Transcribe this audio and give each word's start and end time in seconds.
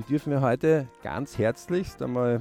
Wir 0.00 0.06
dürfen 0.06 0.32
ja 0.32 0.40
heute 0.40 0.88
ganz 1.02 1.36
herzlichst 1.36 2.00
einmal 2.00 2.40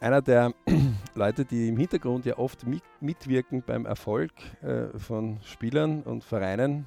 einer 0.00 0.22
der 0.22 0.54
Leute, 1.14 1.44
die 1.44 1.68
im 1.68 1.76
Hintergrund 1.76 2.24
ja 2.24 2.38
oft 2.38 2.64
mitwirken 3.00 3.62
beim 3.62 3.84
Erfolg 3.84 4.32
äh, 4.62 4.98
von 4.98 5.40
Spielern 5.42 6.02
und 6.04 6.24
Vereinen, 6.24 6.86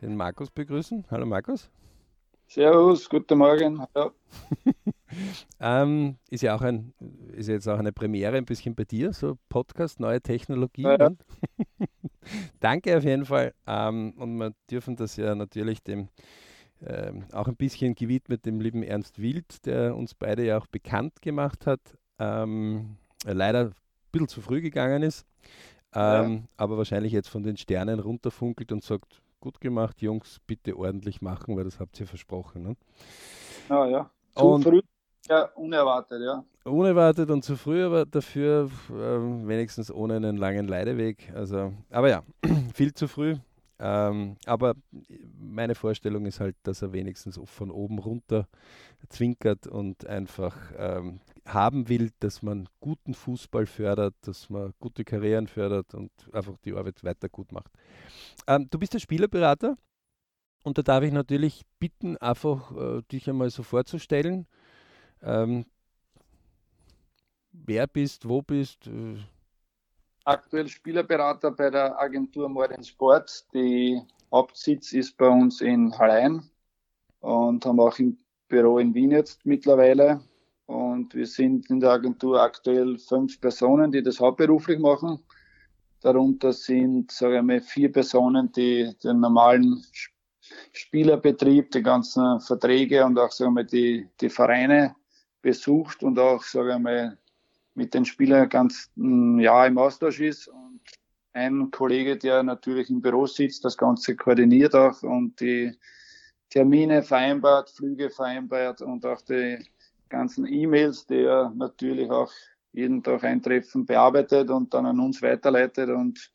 den 0.00 0.16
Markus 0.16 0.50
begrüßen. 0.50 1.04
Hallo 1.10 1.26
Markus. 1.26 1.70
Servus, 2.46 3.10
guten 3.10 3.36
Morgen. 3.36 3.84
ähm, 5.60 6.16
ist 6.30 6.42
ja 6.42 6.56
auch 6.56 6.62
ein, 6.62 6.94
ist 7.34 7.48
jetzt 7.48 7.68
auch 7.68 7.78
eine 7.78 7.92
Premiere 7.92 8.38
ein 8.38 8.46
bisschen 8.46 8.74
bei 8.74 8.84
dir, 8.84 9.12
so 9.12 9.36
Podcast, 9.50 10.00
neue 10.00 10.22
Technologie. 10.22 10.84
Ja, 10.84 10.96
ja. 10.98 11.10
Danke 12.60 12.96
auf 12.96 13.04
jeden 13.04 13.26
Fall. 13.26 13.52
Ähm, 13.66 14.14
und 14.16 14.38
wir 14.38 14.54
dürfen 14.70 14.96
das 14.96 15.16
ja 15.16 15.34
natürlich 15.34 15.82
dem 15.82 16.08
ähm, 16.86 17.24
auch 17.32 17.48
ein 17.48 17.56
bisschen 17.56 17.94
gewidmet 17.94 18.44
dem 18.46 18.60
lieben 18.60 18.82
Ernst 18.82 19.20
Wild, 19.20 19.66
der 19.66 19.96
uns 19.96 20.14
beide 20.14 20.44
ja 20.44 20.58
auch 20.58 20.66
bekannt 20.66 21.22
gemacht 21.22 21.66
hat. 21.66 21.80
Ähm, 22.18 22.96
leider 23.24 23.66
ein 23.66 23.74
bisschen 24.10 24.28
zu 24.28 24.40
früh 24.40 24.60
gegangen 24.60 25.02
ist, 25.02 25.26
ähm, 25.94 26.34
ja. 26.34 26.42
aber 26.56 26.78
wahrscheinlich 26.78 27.12
jetzt 27.12 27.28
von 27.28 27.42
den 27.42 27.56
Sternen 27.56 28.00
runterfunkelt 28.00 28.72
und 28.72 28.82
sagt, 28.82 29.22
gut 29.40 29.60
gemacht, 29.60 30.00
Jungs, 30.00 30.40
bitte 30.46 30.76
ordentlich 30.76 31.20
machen, 31.20 31.56
weil 31.56 31.64
das 31.64 31.80
habt 31.80 31.98
ihr 32.00 32.06
versprochen. 32.06 32.62
Ne? 32.62 32.76
Ja, 33.68 33.86
ja. 33.86 34.10
Zu 34.34 34.44
und 34.44 34.62
früh, 34.62 34.80
ja, 35.28 35.44
unerwartet, 35.54 36.22
ja. 36.22 36.44
Unerwartet 36.64 37.30
und 37.30 37.42
zu 37.42 37.56
früh, 37.56 37.84
aber 37.84 38.06
dafür 38.06 38.70
äh, 38.88 38.92
wenigstens 38.92 39.90
ohne 39.92 40.16
einen 40.16 40.36
langen 40.36 40.68
Leideweg. 40.68 41.32
Also, 41.34 41.72
aber 41.90 42.08
ja, 42.08 42.22
viel 42.74 42.94
zu 42.94 43.08
früh. 43.08 43.36
Ähm, 43.78 44.36
aber 44.46 44.74
meine 45.38 45.74
Vorstellung 45.74 46.26
ist 46.26 46.40
halt, 46.40 46.56
dass 46.62 46.82
er 46.82 46.92
wenigstens 46.92 47.40
von 47.44 47.70
oben 47.70 47.98
runter 47.98 48.46
zwinkert 49.08 49.66
und 49.66 50.06
einfach 50.06 50.56
ähm, 50.76 51.20
haben 51.46 51.88
will, 51.88 52.10
dass 52.20 52.42
man 52.42 52.68
guten 52.80 53.14
Fußball 53.14 53.66
fördert, 53.66 54.14
dass 54.22 54.48
man 54.50 54.72
gute 54.78 55.04
Karrieren 55.04 55.48
fördert 55.48 55.94
und 55.94 56.12
einfach 56.32 56.56
die 56.64 56.72
Arbeit 56.74 57.02
weiter 57.02 57.28
gut 57.28 57.50
macht. 57.50 57.72
Ähm, 58.46 58.68
du 58.70 58.78
bist 58.78 58.94
der 58.94 59.00
Spielerberater 59.00 59.76
und 60.62 60.78
da 60.78 60.82
darf 60.82 61.02
ich 61.02 61.12
natürlich 61.12 61.62
bitten, 61.78 62.16
einfach 62.18 62.76
äh, 62.76 63.02
dich 63.10 63.28
einmal 63.28 63.50
so 63.50 63.62
vorzustellen. 63.62 64.46
Ähm, 65.22 65.66
wer 67.52 67.86
bist, 67.86 68.28
wo 68.28 68.42
bist, 68.42 68.86
äh, 68.86 69.16
aktuell 70.24 70.68
Spielerberater 70.68 71.50
bei 71.50 71.70
der 71.70 71.98
Agentur 72.00 72.48
Modern 72.48 72.84
Sport. 72.84 73.44
Die 73.54 74.00
Hauptsitz 74.30 74.92
ist 74.92 75.16
bei 75.16 75.28
uns 75.28 75.60
in 75.60 75.96
Hallein 75.98 76.42
und 77.20 77.64
haben 77.64 77.80
auch 77.80 77.98
ein 77.98 78.18
Büro 78.48 78.78
in 78.78 78.94
Wien 78.94 79.10
jetzt 79.10 79.44
mittlerweile. 79.44 80.20
Und 80.66 81.14
wir 81.14 81.26
sind 81.26 81.68
in 81.70 81.80
der 81.80 81.90
Agentur 81.90 82.40
aktuell 82.40 82.98
fünf 82.98 83.40
Personen, 83.40 83.92
die 83.92 84.02
das 84.02 84.20
hauptberuflich 84.20 84.78
machen. 84.78 85.18
Darunter 86.00 86.52
sind, 86.52 87.10
sage 87.10 87.38
ich 87.38 87.42
mal, 87.42 87.60
vier 87.60 87.92
Personen, 87.92 88.50
die 88.52 88.92
den 89.02 89.20
normalen 89.20 89.84
Spielerbetrieb, 90.72 91.70
die 91.70 91.82
ganzen 91.82 92.40
Verträge 92.40 93.04
und 93.04 93.18
auch, 93.18 93.30
sagen 93.30 93.50
wir 93.54 93.62
mal, 93.62 93.66
die, 93.66 94.08
die 94.20 94.28
Vereine 94.28 94.96
besucht 95.40 96.02
und 96.02 96.18
auch, 96.18 96.42
sage 96.42 96.72
ich 96.72 96.78
mal, 96.78 97.18
mit 97.74 97.94
den 97.94 98.04
Spielern 98.04 98.48
ganz 98.48 98.90
mm, 98.96 99.40
ja, 99.40 99.66
im 99.66 99.78
Austausch 99.78 100.20
ist. 100.20 100.48
Und 100.48 100.80
ein 101.32 101.70
Kollege, 101.70 102.16
der 102.16 102.42
natürlich 102.42 102.90
im 102.90 103.00
Büro 103.00 103.26
sitzt, 103.26 103.64
das 103.64 103.76
Ganze 103.76 104.16
koordiniert 104.16 104.74
auch 104.74 105.02
und 105.02 105.40
die 105.40 105.72
Termine 106.50 107.02
vereinbart, 107.02 107.70
Flüge 107.70 108.10
vereinbart 108.10 108.82
und 108.82 109.06
auch 109.06 109.22
die 109.22 109.58
ganzen 110.10 110.46
E-Mails, 110.46 111.06
die 111.06 111.22
er 111.22 111.50
natürlich 111.56 112.10
auch 112.10 112.30
jeden 112.72 113.02
Tag 113.02 113.24
eintreffen, 113.24 113.86
bearbeitet 113.86 114.50
und 114.50 114.74
dann 114.74 114.84
an 114.84 115.00
uns 115.00 115.22
weiterleitet 115.22 115.88
und 115.88 116.30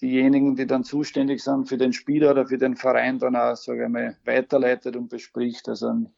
diejenigen, 0.00 0.56
die 0.56 0.66
dann 0.66 0.84
zuständig 0.84 1.42
sind 1.42 1.68
für 1.68 1.76
den 1.76 1.92
Spieler 1.92 2.30
oder 2.30 2.46
für 2.46 2.58
den 2.58 2.76
Verein, 2.76 3.18
dann 3.18 3.36
auch, 3.36 3.56
sage 3.56 3.84
ich 3.84 3.90
mal, 3.90 4.16
weiterleitet 4.24 4.96
und 4.96 5.08
bespricht. 5.08 5.68
Also 5.68 6.10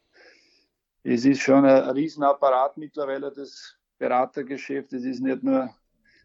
es 1.02 1.24
ist 1.24 1.40
schon 1.40 1.64
ein, 1.64 1.82
ein 1.82 1.90
Riesenapparat 1.90 2.76
mittlerweile, 2.76 3.32
das 3.32 3.76
Beratergeschäft. 3.98 4.92
Es 4.92 5.04
ist 5.04 5.20
nicht 5.20 5.42
nur 5.42 5.70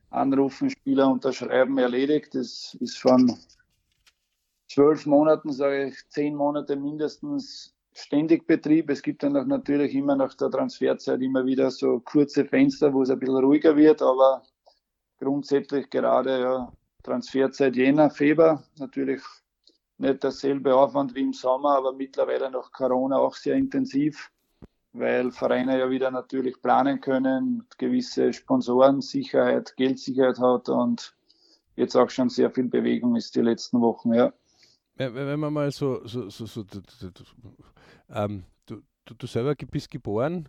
anrufen, 0.09 0.69
Spieler 0.69 1.09
unterschreiben, 1.09 1.77
erledigt. 1.77 2.35
Es 2.35 2.75
ist 2.79 2.97
von 2.97 3.37
zwölf 4.67 5.05
Monaten, 5.05 5.51
sage 5.51 5.87
ich, 5.87 6.09
zehn 6.09 6.35
Monate 6.35 6.75
mindestens 6.75 7.73
ständig 7.93 8.47
Betrieb. 8.47 8.89
Es 8.89 9.01
gibt 9.01 9.23
dann 9.23 9.35
auch 9.35 9.45
natürlich 9.45 9.93
immer 9.95 10.15
nach 10.15 10.33
der 10.35 10.49
Transferzeit 10.49 11.21
immer 11.21 11.45
wieder 11.45 11.71
so 11.71 11.99
kurze 11.99 12.45
Fenster, 12.45 12.93
wo 12.93 13.01
es 13.01 13.09
ein 13.09 13.19
bisschen 13.19 13.37
ruhiger 13.37 13.75
wird, 13.75 14.01
aber 14.01 14.43
grundsätzlich 15.19 15.89
gerade 15.89 16.39
ja, 16.41 16.71
Transferzeit 17.03 17.75
Jänner, 17.75 18.09
Februar, 18.09 18.63
natürlich 18.77 19.21
nicht 19.97 20.23
derselbe 20.23 20.75
Aufwand 20.75 21.13
wie 21.15 21.21
im 21.21 21.33
Sommer, 21.33 21.77
aber 21.77 21.93
mittlerweile 21.93 22.49
nach 22.49 22.71
Corona 22.71 23.17
auch 23.17 23.35
sehr 23.35 23.55
intensiv 23.55 24.31
weil 24.94 25.31
Vereine 25.31 25.79
ja 25.79 25.90
wieder 25.90 26.12
natürlich 26.12 26.62
planen 26.62 27.00
können, 27.02 27.66
gewisse 27.78 28.34
Sponsorensicherheit, 28.34 29.75
Geldsicherheit 29.78 30.40
hat 30.40 30.69
und 30.69 31.16
jetzt 31.75 31.96
auch 31.96 32.09
schon 32.09 32.29
sehr 32.29 32.52
viel 32.52 32.68
Bewegung 32.68 33.16
ist 33.16 33.35
die 33.35 33.41
letzten 33.41 33.81
Wochen, 33.81 34.13
ja. 34.13 34.34
Wenn 34.96 35.40
man 35.40 35.53
mal 35.53 35.72
so, 35.72 36.06
so, 36.06 36.30
so, 36.30 36.46
so 36.46 36.63
du, 36.63 36.81
du, 36.81 37.24
ähm, 38.09 38.44
du, 38.66 38.81
du 39.06 39.28
selber 39.28 39.56
bist 39.56 39.90
geboren? 39.90 40.47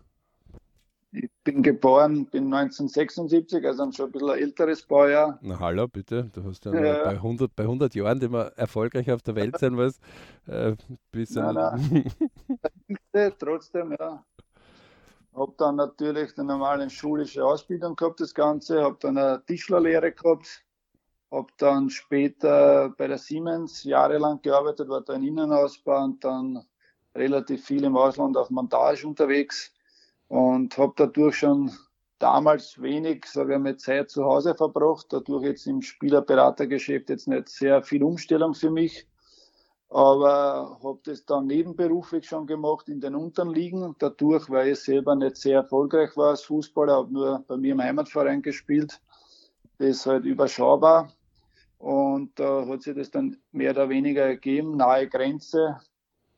Ich 1.11 1.29
bin 1.43 1.61
geboren, 1.61 2.25
bin 2.25 2.45
1976, 2.53 3.65
also 3.65 3.91
schon 3.91 4.07
ein 4.07 4.11
bisschen 4.11 4.29
ein 4.31 4.39
älteres 4.39 4.81
Baujahr. 4.83 5.37
Na 5.41 5.59
hallo, 5.59 5.87
bitte. 5.87 6.29
Du 6.33 6.43
hast 6.43 6.65
ja, 6.65 6.73
ja. 6.73 7.03
Bei, 7.03 7.11
100, 7.11 7.55
bei 7.55 7.63
100 7.63 7.93
Jahren, 7.93 8.19
die 8.19 8.27
man 8.27 8.47
erfolgreich 8.55 9.11
auf 9.11 9.21
der 9.21 9.35
Welt 9.35 9.57
sein 9.59 9.73
muss, 9.73 9.99
äh, 10.47 10.75
bist 11.11 11.35
nein, 11.35 11.53
nein. 13.13 13.33
Trotzdem, 13.37 13.95
ja. 13.99 14.25
Habe 15.35 15.53
dann 15.57 15.77
natürlich 15.77 16.33
die 16.35 16.43
normale 16.43 16.89
schulische 16.89 17.43
Ausbildung 17.43 17.95
gehabt, 17.95 18.19
das 18.19 18.35
Ganze. 18.35 18.83
Habe 18.83 18.97
dann 18.99 19.17
eine 19.17 19.43
Tischlerlehre 19.45 20.11
gehabt. 20.11 20.63
Habe 21.31 21.51
dann 21.57 21.89
später 21.89 22.93
bei 22.95 23.07
der 23.07 23.17
Siemens 23.17 23.83
jahrelang 23.83 24.41
gearbeitet, 24.43 24.87
war 24.89 25.01
da 25.01 25.13
in 25.13 25.23
Innenausbau 25.23 26.03
und 26.03 26.23
dann 26.23 26.63
relativ 27.15 27.65
viel 27.65 27.83
im 27.83 27.97
Ausland 27.97 28.37
auf 28.37 28.51
Montage 28.51 29.07
unterwegs 29.07 29.73
und 30.27 30.77
habe 30.77 30.93
dadurch 30.95 31.37
schon 31.37 31.71
damals 32.19 32.79
wenig, 32.79 33.25
sage 33.25 33.55
ich 33.55 33.59
mal, 33.59 33.77
Zeit 33.77 34.11
zu 34.11 34.25
Hause 34.25 34.53
verbracht. 34.53 35.07
Dadurch 35.09 35.45
jetzt 35.45 35.65
im 35.65 35.81
Spielerberatergeschäft 35.81 37.09
jetzt 37.09 37.27
nicht 37.27 37.49
sehr 37.49 37.81
viel 37.81 38.03
Umstellung 38.03 38.53
für 38.53 38.69
mich 38.69 39.07
aber 39.93 40.79
habe 40.83 40.99
das 41.03 41.23
dann 41.23 41.45
nebenberuflich 41.45 42.25
schon 42.25 42.47
gemacht 42.47 42.89
in 42.89 42.99
den 42.99 43.13
unteren 43.13 43.53
Ligen. 43.53 43.95
Dadurch, 43.99 44.49
weil 44.49 44.69
ich 44.69 44.79
selber 44.79 45.15
nicht 45.15 45.37
sehr 45.37 45.57
erfolgreich 45.57 46.17
war 46.17 46.31
als 46.31 46.41
Fußballer, 46.45 46.93
habe 46.93 47.13
nur 47.13 47.43
bei 47.47 47.57
mir 47.57 47.73
im 47.73 47.81
Heimatverein 47.81 48.41
gespielt. 48.41 48.99
Das 49.77 49.89
ist 49.89 50.05
halt 50.07 50.25
überschaubar. 50.25 51.09
Und 51.77 52.39
da 52.39 52.63
äh, 52.63 52.69
hat 52.69 52.81
sich 52.81 52.95
das 52.95 53.11
dann 53.11 53.37
mehr 53.51 53.71
oder 53.71 53.87
weniger 53.87 54.23
ergeben, 54.23 54.77
nahe 54.77 55.07
Grenze, 55.07 55.77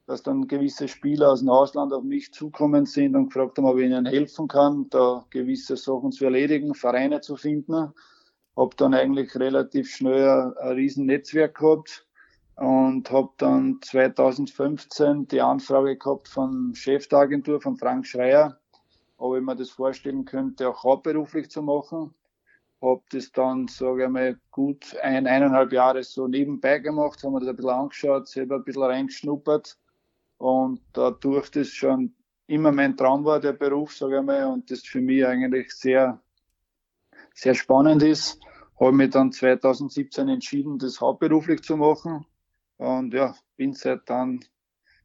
dass 0.05 0.21
dann 0.21 0.49
gewisse 0.49 0.89
Spieler 0.89 1.31
aus 1.31 1.39
dem 1.39 1.49
Ausland 1.49 1.93
auf 1.93 2.03
mich 2.03 2.33
zukommen 2.33 2.85
sind 2.85 3.15
und 3.15 3.27
gefragt 3.27 3.57
haben, 3.57 3.65
ob 3.65 3.77
ich 3.77 3.85
ihnen 3.85 4.05
helfen 4.05 4.49
kann, 4.49 4.87
da 4.89 5.25
gewisse 5.29 5.77
Sachen 5.77 6.11
zu 6.11 6.25
erledigen, 6.25 6.75
Vereine 6.75 7.21
zu 7.21 7.37
finden. 7.37 7.93
Habe 8.57 8.75
dann 8.75 8.93
eigentlich 8.93 9.33
relativ 9.35 9.89
schnell 9.89 10.27
ein, 10.27 10.57
ein 10.57 10.73
riesen 10.73 11.07
gehabt 11.07 12.05
und 12.55 13.11
habe 13.11 13.31
dann 13.37 13.79
2015 13.81 15.27
die 15.27 15.41
Anfrage 15.41 15.97
gehabt 15.97 16.29
von 16.29 16.73
Chef 16.73 17.07
der 17.07 17.19
Agentur, 17.19 17.61
von 17.61 17.75
Frank 17.75 18.07
Schreier, 18.07 18.57
ob 19.17 19.35
ich 19.35 19.43
mir 19.43 19.55
das 19.55 19.69
vorstellen 19.69 20.25
könnte, 20.25 20.69
auch 20.69 20.83
hauptberuflich 20.83 21.49
zu 21.49 21.61
machen. 21.61 22.13
Habe 22.81 23.01
das 23.11 23.31
dann, 23.31 23.67
sage 23.67 24.03
ich 24.03 24.09
mal, 24.09 24.39
gut 24.51 24.95
ein, 25.01 25.27
eineinhalb 25.27 25.73
Jahre 25.73 26.03
so 26.03 26.27
nebenbei 26.27 26.79
gemacht, 26.79 27.23
haben 27.23 27.33
wir 27.33 27.39
das 27.39 27.49
ein 27.49 27.55
bisschen 27.55 27.71
angeschaut, 27.71 28.27
selber 28.27 28.55
ein 28.55 28.63
bisschen 28.63 28.83
reingeschnuppert 28.83 29.77
und 30.37 30.81
dadurch 30.93 31.49
das 31.51 31.69
schon 31.69 32.13
immer 32.47 32.71
mein 32.71 32.95
Traum 32.95 33.25
war, 33.25 33.39
der 33.39 33.53
Beruf, 33.53 33.95
sage 33.95 34.19
ich 34.19 34.25
mal, 34.25 34.45
und 34.45 34.69
das 34.69 34.81
für 34.81 35.01
mich 35.01 35.25
eigentlich 35.25 35.73
sehr, 35.73 36.21
sehr 37.33 37.55
spannend 37.55 38.03
ist, 38.03 38.39
habe 38.79 38.91
mich 38.91 39.09
dann 39.09 39.31
2017 39.31 40.29
entschieden, 40.29 40.77
das 40.77 41.01
hauptberuflich 41.01 41.63
zu 41.63 41.77
machen 41.77 42.25
und 42.77 43.13
ja, 43.13 43.35
bin 43.57 43.73
seit 43.73 44.09
dann 44.09 44.39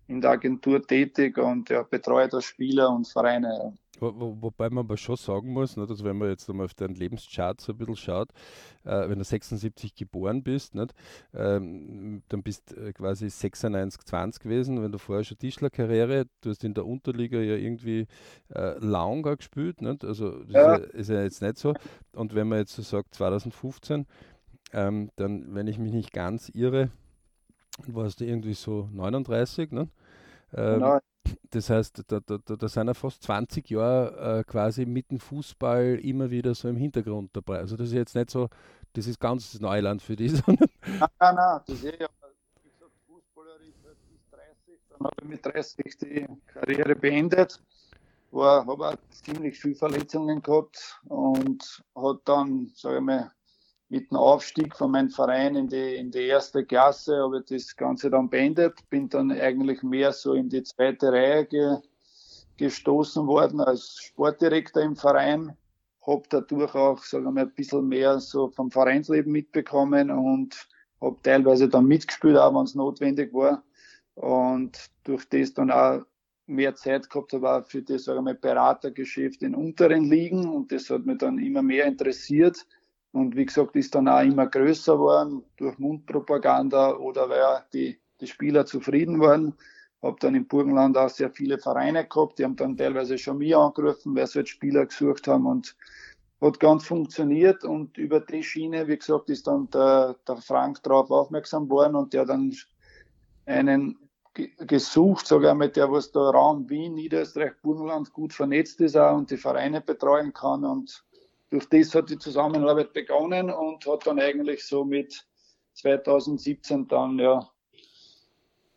in 0.07 0.21
der 0.21 0.31
Agentur 0.31 0.85
tätig 0.85 1.39
und 1.39 1.71
ja, 1.71 1.83
betreue 1.83 2.29
da 2.29 2.41
Spieler 2.41 2.91
und 2.91 3.07
Vereine. 3.07 3.75
Wo, 4.01 4.37
wobei 4.41 4.71
man 4.71 4.85
aber 4.85 4.97
schon 4.97 5.17
sagen 5.17 5.53
muss, 5.53 5.77
nicht, 5.77 5.91
also 5.91 6.05
wenn 6.05 6.17
man 6.17 6.31
jetzt 6.31 6.49
einmal 6.49 6.65
auf 6.65 6.75
deinen 6.75 6.95
Lebenschart 6.95 7.61
so 7.61 7.73
ein 7.73 7.79
bisschen 7.79 7.97
schaut, 7.97 8.31
äh, 8.85 9.09
wenn 9.09 9.19
du 9.19 9.25
76 9.25 9.95
geboren 9.95 10.43
bist, 10.43 10.75
nicht, 10.75 10.95
ähm, 11.35 12.23
dann 12.29 12.43
bist 12.43 12.71
du 12.71 12.77
äh, 12.77 12.93
quasi 12.93 13.29
96, 13.29 14.03
20 14.05 14.43
gewesen. 14.43 14.83
Wenn 14.83 14.93
du 14.93 14.99
vorher 14.99 15.23
schon 15.23 15.39
Tischlerkarriere, 15.39 16.27
du 16.41 16.51
hast 16.51 16.65
in 16.65 16.75
der 16.75 16.87
Unterliga 16.87 17.39
ja 17.39 17.57
irgendwie 17.57 18.07
äh, 18.55 18.79
Launger 18.79 19.37
gespielt, 19.37 19.83
nicht? 19.83 20.05
also 20.05 20.45
das 20.45 20.55
ja. 20.55 20.75
Ist, 20.77 20.93
ja, 20.93 20.99
ist, 21.01 21.11
ja, 21.11 21.23
jetzt 21.23 21.43
nicht 21.43 21.59
so. 21.59 21.75
Und 22.15 22.35
wenn 22.35 22.49
man 22.49 22.61
jetzt 22.61 22.75
so 22.75 22.83
sagt 22.83 23.15
2015, 23.15 24.07
ähm, 24.73 25.11
dann, 25.17 25.55
wenn 25.55 25.67
ich 25.67 25.79
mich 25.79 25.93
nicht 25.93 26.13
ganz 26.13 26.49
irre, 26.49 26.91
warst 27.89 28.21
du 28.21 28.25
irgendwie 28.25 28.55
so 28.55 28.89
39, 28.93 29.73
ne? 29.73 29.89
Ähm, 30.55 30.75
genau. 30.75 30.99
Das 31.51 31.71
heißt, 31.71 32.05
da, 32.09 32.21
da, 32.21 32.39
da, 32.39 32.69
sind 32.69 32.87
ja 32.87 32.95
fast 32.95 33.23
20 33.23 33.69
Jahre 33.71 34.41
äh, 34.41 34.45
quasi 34.45 34.87
mit 34.87 35.11
dem 35.11 35.21
Fußball 35.21 36.01
immer 36.03 36.31
wieder 36.31 36.55
so 36.55 36.69
im 36.69 36.77
Hintergrund 36.77 37.31
dabei. 37.35 37.59
Also 37.59 37.77
das 37.77 37.89
ist 37.89 37.95
jetzt 37.95 38.15
nicht 38.15 38.31
so, 38.31 38.49
das 38.95 39.07
ist 39.07 39.21
ganz 39.21 39.61
Neuland 39.61 40.03
für 40.03 40.17
dich. 40.17 40.33
Nein, 40.47 40.59
nein, 41.19 41.35
nein, 41.35 41.61
das 41.67 41.77
ist 41.77 41.85
ja, 41.85 42.09
wie 42.63 42.71
gesagt, 42.71 42.93
fußballerisch 43.07 43.75
bis 43.83 44.31
30, 44.31 44.81
dann 44.89 45.01
habe 45.01 45.15
ich 45.23 45.29
mit 45.29 45.47
30 45.47 45.99
die 45.99 46.27
Karriere 46.47 46.97
beendet, 46.97 47.63
habe 48.33 48.89
auch 48.89 48.97
ziemlich 49.11 49.59
viele 49.59 49.75
Verletzungen 49.75 50.41
gehabt 50.43 51.01
und 51.05 51.85
hat 51.95 52.21
dann, 52.25 52.73
sage 52.75 52.97
ich 52.97 53.03
mal, 53.03 53.31
mit 53.91 54.09
dem 54.11 54.17
Aufstieg 54.17 54.77
von 54.77 54.93
meinem 54.93 55.11
Verein 55.11 55.57
in 55.57 55.67
die, 55.67 55.97
in 55.97 56.13
die 56.13 56.27
erste 56.27 56.65
Klasse 56.65 57.23
habe 57.23 57.41
ich 57.41 57.47
das 57.47 57.77
Ganze 57.77 58.09
dann 58.09 58.31
beendet, 58.31 58.89
bin 58.89 59.09
dann 59.09 59.33
eigentlich 59.33 59.83
mehr 59.83 60.13
so 60.13 60.33
in 60.35 60.49
die 60.49 60.63
zweite 60.63 61.13
Reihe 61.13 61.45
ge, 61.45 61.77
gestoßen 62.57 63.27
worden 63.27 63.61
als 63.61 63.99
Sportdirektor 64.01 64.83
im 64.83 64.95
Verein, 64.95 65.57
habe 66.07 66.23
dadurch 66.29 66.73
auch, 66.75 67.03
sagen 67.03 67.25
wir 67.25 67.33
mal, 67.33 67.47
ein 67.47 67.55
bisschen 67.55 67.89
mehr 67.89 68.21
so 68.21 68.49
vom 68.49 68.71
Vereinsleben 68.71 69.33
mitbekommen 69.33 70.11
und 70.13 70.69
habe 71.01 71.17
teilweise 71.25 71.69
dann 71.69 71.87
mitgespielt, 71.87 72.37
auch 72.37 72.55
wenn 72.55 72.65
es 72.65 72.77
notwendig 72.77 73.35
war. 73.35 73.65
Und 74.15 74.79
durch 75.03 75.29
das 75.29 75.53
dann 75.53 75.73
auch 75.73 76.03
mehr 76.47 76.77
Zeit 76.77 77.11
gehabt 77.11 77.33
habe, 77.33 77.51
auch 77.51 77.67
für 77.67 77.83
das, 77.83 78.05
sagen 78.05 78.25
wir 78.25 78.35
Beratergeschäft 78.35 79.43
in 79.43 79.55
unteren 79.55 80.05
Ligen. 80.05 80.49
Und 80.49 80.71
das 80.71 80.91
hat 80.91 81.07
mich 81.07 81.19
dann 81.19 81.39
immer 81.39 81.63
mehr 81.63 81.87
interessiert 81.87 82.67
und 83.13 83.37
wie 83.37 83.47
gesagt, 83.47 83.77
ist 83.77 83.95
dann 83.95 84.09
auch 84.09 84.23
immer 84.23 84.47
größer 84.47 84.95
geworden 84.95 85.45
durch 85.57 85.79
Mundpropaganda 85.79 86.97
oder 86.97 87.29
weil 87.29 87.65
die, 87.73 88.01
die 88.21 88.27
Spieler 88.27 88.67
zufrieden 88.67 89.21
waren. 89.21 89.55
Habe 90.03 90.17
dann 90.21 90.35
im 90.35 90.47
Burgenland 90.47 90.97
auch 90.97 91.11
sehr 91.11 91.31
viele 91.31 91.59
Vereine 91.59 92.07
gehabt, 92.07 92.39
die 92.39 92.45
haben 92.45 92.57
dann 92.57 92.77
teilweise 92.77 93.19
schon 93.19 93.39
mich 93.39 93.55
angerufen, 93.55 94.15
weil 94.15 94.27
sie 94.27 94.39
halt 94.39 94.49
Spieler 94.49 94.87
gesucht 94.87 95.27
haben 95.29 95.47
und 95.47 95.77
hat 96.41 96.59
ganz 96.59 96.87
funktioniert 96.87 97.65
und 97.65 97.99
über 97.99 98.21
die 98.21 98.43
Schiene, 98.43 98.89
wie 98.89 98.97
gesagt, 98.97 99.29
ist 99.29 99.47
dann 99.47 99.69
der, 99.71 100.17
der 100.27 100.37
Frank 100.37 100.83
darauf 100.83 101.11
aufmerksam 101.11 101.69
worden 101.69 101.97
und 101.97 102.15
der 102.15 102.25
dann 102.25 102.55
einen 103.45 103.99
gesucht, 104.59 105.27
sogar 105.27 105.55
mit 105.55 105.77
der, 105.77 105.91
was 105.91 106.13
da 106.13 106.31
Raum 106.31 106.71
Wien, 106.71 106.95
Niederösterreich, 106.95 107.53
Burgenland 107.63 108.13
gut 108.13 108.33
vernetzt 108.33 108.81
ist 108.81 108.97
auch 108.97 109.17
und 109.17 109.31
die 109.31 109.37
Vereine 109.37 109.81
betreuen 109.81 110.33
kann 110.33 110.65
und 110.65 111.05
durch 111.51 111.69
das 111.69 111.95
hat 111.95 112.11
die 112.11 112.19
Zusammenarbeit 112.19 112.93
begonnen 112.93 113.51
und 113.51 113.85
hat 113.87 114.07
dann 114.07 114.21
eigentlich 114.21 114.65
so 114.65 114.85
mit 114.85 115.27
2017 115.75 116.87
dann, 116.89 117.19
ja, 117.19 117.49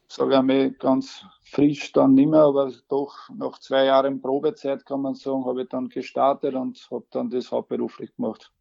sage 0.07 0.35
ich 0.35 0.41
mal, 0.41 0.71
ganz 0.71 1.23
frisch 1.43 1.91
dann 1.91 2.13
nicht 2.13 2.29
mehr, 2.29 2.41
aber 2.41 2.71
doch 2.87 3.29
nach 3.35 3.59
zwei 3.59 3.85
Jahren 3.85 4.21
Probezeit 4.21 4.85
kann 4.85 5.01
man 5.01 5.15
sagen, 5.15 5.45
habe 5.45 5.63
ich 5.63 5.69
dann 5.69 5.89
gestartet 5.89 6.55
und 6.55 6.87
habe 6.91 7.05
dann 7.11 7.29
das 7.29 7.51
hauptberuflich 7.51 8.15
gemacht. 8.15 8.51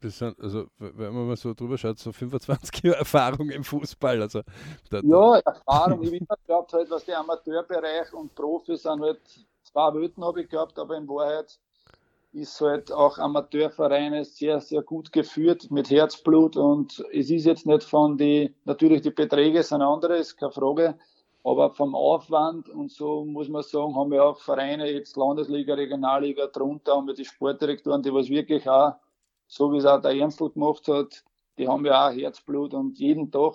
Das 0.00 0.16
sind, 0.16 0.40
also, 0.40 0.68
wenn 0.78 1.12
man 1.12 1.26
mal 1.26 1.36
so 1.36 1.52
drüber 1.52 1.76
schaut, 1.76 1.98
so 1.98 2.12
25 2.12 2.82
Jahre 2.82 3.00
Erfahrung 3.00 3.50
im 3.50 3.62
Fußball. 3.62 4.22
Also, 4.22 4.40
da, 4.88 5.00
ja, 5.02 5.36
Erfahrung. 5.40 6.02
Ich 6.02 6.08
habe 6.08 6.16
immer 6.16 6.36
gehabt, 6.46 6.72
halt, 6.72 6.90
was 6.90 7.04
der 7.04 7.18
Amateurbereich 7.18 8.10
und 8.14 8.34
Profis 8.34 8.82
sind 8.82 9.02
halt 9.02 9.20
zwei 9.62 9.94
Welten 9.94 10.24
habe 10.24 10.42
ich 10.42 10.48
gehabt, 10.48 10.78
aber 10.78 10.96
in 10.96 11.06
Wahrheit 11.08 11.58
ist 12.32 12.60
halt 12.60 12.92
auch 12.92 13.18
Amateurvereine 13.18 14.24
sehr, 14.24 14.60
sehr 14.60 14.82
gut 14.82 15.12
geführt 15.12 15.70
mit 15.70 15.90
Herzblut 15.90 16.56
und 16.56 17.04
es 17.12 17.30
ist 17.30 17.44
jetzt 17.44 17.66
nicht 17.66 17.82
von 17.82 18.16
die, 18.16 18.54
natürlich 18.64 19.02
die 19.02 19.10
Beträge 19.10 19.62
sind 19.62 19.82
andere, 19.82 20.18
ist 20.18 20.36
keine 20.36 20.52
Frage, 20.52 20.96
aber 21.42 21.70
vom 21.70 21.94
Aufwand 21.94 22.68
und 22.68 22.92
so 22.92 23.24
muss 23.24 23.48
man 23.48 23.62
sagen, 23.62 23.96
haben 23.96 24.12
wir 24.12 24.24
auch 24.24 24.38
Vereine, 24.38 24.90
jetzt 24.90 25.16
Landesliga, 25.16 25.74
Regionalliga, 25.74 26.46
drunter 26.46 26.96
haben 26.96 27.08
wir 27.08 27.14
die 27.14 27.24
Sportdirektoren, 27.24 28.02
die 28.02 28.14
was 28.14 28.28
wirklich 28.28 28.68
auch, 28.68 28.94
so 29.48 29.72
wie 29.72 29.78
es 29.78 29.86
auch 29.86 30.00
der 30.00 30.12
Ernstl 30.12 30.50
gemacht 30.50 30.86
hat, 30.86 31.24
die 31.58 31.66
haben 31.66 31.84
ja 31.84 32.08
auch 32.08 32.12
Herzblut 32.12 32.74
und 32.74 32.98
jeden 32.98 33.30
Tag 33.32 33.54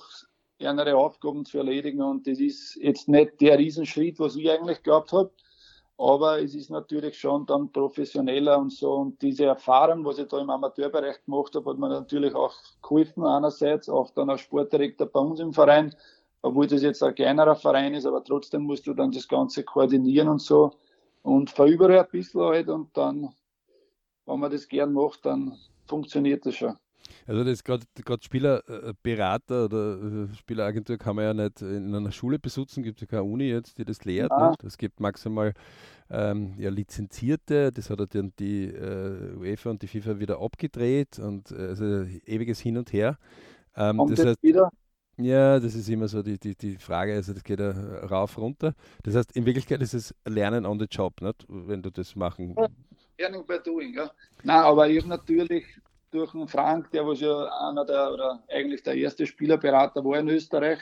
andere 0.61 0.95
Aufgaben 0.95 1.45
zu 1.45 1.59
erledigen 1.59 2.01
und 2.01 2.27
das 2.27 2.39
ist 2.39 2.75
jetzt 2.75 3.07
nicht 3.07 3.39
der 3.39 3.57
Riesenschritt, 3.57 4.19
was 4.19 4.35
ich 4.35 4.49
eigentlich 4.49 4.83
gehabt 4.83 5.13
habe 5.13 5.31
aber 5.97 6.41
es 6.41 6.55
ist 6.55 6.69
natürlich 6.69 7.17
schon 7.17 7.45
dann 7.45 7.71
professioneller 7.71 8.57
und 8.57 8.71
so. 8.71 8.93
Und 8.93 9.21
diese 9.21 9.45
Erfahrung, 9.45 10.03
was 10.03 10.17
ich 10.17 10.27
da 10.27 10.39
im 10.39 10.49
Amateurbereich 10.49 11.23
gemacht 11.23 11.55
habe, 11.55 11.69
hat 11.69 11.77
mir 11.77 11.89
natürlich 11.89 12.35
auch 12.35 12.53
geholfen 12.81 13.25
einerseits, 13.25 13.87
auch 13.87 14.11
dann 14.11 14.29
als 14.29 14.41
Sportdirektor 14.41 15.07
bei 15.07 15.19
uns 15.19 15.39
im 15.39 15.53
Verein, 15.53 15.95
obwohl 16.41 16.67
das 16.67 16.83
jetzt 16.83 17.01
ein 17.01 17.15
kleinerer 17.15 17.55
Verein 17.55 17.93
ist, 17.93 18.05
aber 18.05 18.23
trotzdem 18.23 18.63
musst 18.63 18.85
du 18.87 18.93
dann 18.93 19.11
das 19.11 19.27
Ganze 19.27 19.63
koordinieren 19.63 20.27
und 20.27 20.41
so. 20.41 20.71
Und 21.23 21.49
verübere 21.49 22.01
ein 22.01 22.07
bisschen 22.11 22.41
halt 22.41 22.69
und 22.69 22.95
dann, 22.95 23.33
wenn 24.25 24.39
man 24.39 24.51
das 24.51 24.67
gern 24.67 24.93
macht, 24.93 25.25
dann 25.25 25.57
funktioniert 25.87 26.45
das 26.45 26.55
schon. 26.55 26.77
Also 27.27 27.43
das 27.43 27.63
gerade 27.63 27.85
Spielerberater 28.21 29.61
äh, 29.61 29.65
oder 29.65 30.27
äh, 30.31 30.35
Spieleragentur 30.35 30.97
kann 30.97 31.15
man 31.15 31.25
ja 31.25 31.33
nicht 31.33 31.61
in 31.61 31.93
einer 31.93 32.11
Schule 32.11 32.39
besuchen, 32.39 32.83
gibt 32.83 32.97
es 32.97 33.01
ja 33.01 33.07
keine 33.07 33.23
Uni 33.23 33.45
jetzt, 33.45 33.77
die 33.77 33.85
das 33.85 34.05
lehrt. 34.05 34.31
Ne? 34.31 34.53
Es 34.63 34.77
gibt 34.77 34.99
maximal 34.99 35.53
ähm, 36.09 36.53
ja, 36.57 36.69
Lizenzierte, 36.69 37.71
das 37.71 37.89
hat 37.89 37.99
dann 38.13 38.33
die 38.39 38.65
äh, 38.65 39.35
UEFA 39.35 39.71
und 39.71 39.81
die 39.81 39.87
FIFA 39.87 40.19
wieder 40.19 40.39
abgedreht 40.39 41.19
und 41.19 41.51
äh, 41.51 41.67
also 41.67 41.85
ewiges 42.25 42.59
Hin 42.59 42.77
und 42.77 42.93
Her. 42.93 43.17
Ähm, 43.75 43.97
Kommt 43.97 44.17
das 44.17 44.25
heißt, 44.25 44.43
wieder? 44.43 44.71
Ja, 45.17 45.59
das 45.59 45.75
ist 45.75 45.87
immer 45.87 46.07
so 46.07 46.21
die, 46.21 46.37
die, 46.37 46.55
die 46.55 46.75
Frage, 46.75 47.13
also 47.13 47.33
das 47.33 47.43
geht 47.43 47.59
ja 47.59 47.71
rauf, 48.05 48.37
runter. 48.37 48.73
Das 49.03 49.15
heißt, 49.15 49.31
in 49.31 49.45
Wirklichkeit 49.45 49.81
ist 49.81 49.93
es 49.93 50.13
Lernen 50.25 50.65
on 50.65 50.77
the 50.77 50.87
Job, 50.89 51.21
nicht? 51.21 51.45
wenn 51.47 51.81
du 51.81 51.89
das 51.89 52.15
machen. 52.15 52.53
Learning 53.17 53.45
by 53.45 53.57
doing, 53.63 53.93
ja. 53.93 54.11
Nein, 54.43 54.57
aber 54.57 54.89
ich 54.89 54.99
habe 54.99 55.07
natürlich 55.07 55.63
durch 56.11 56.31
den 56.31 56.47
Frank, 56.47 56.91
der 56.91 57.05
was 57.05 57.19
ja 57.19 57.45
einer 57.67 57.85
der 57.85 58.11
oder 58.11 58.43
eigentlich 58.49 58.83
der 58.83 58.95
erste 58.95 59.25
Spielerberater 59.25 60.03
war 60.03 60.19
in 60.19 60.29
Österreich, 60.29 60.79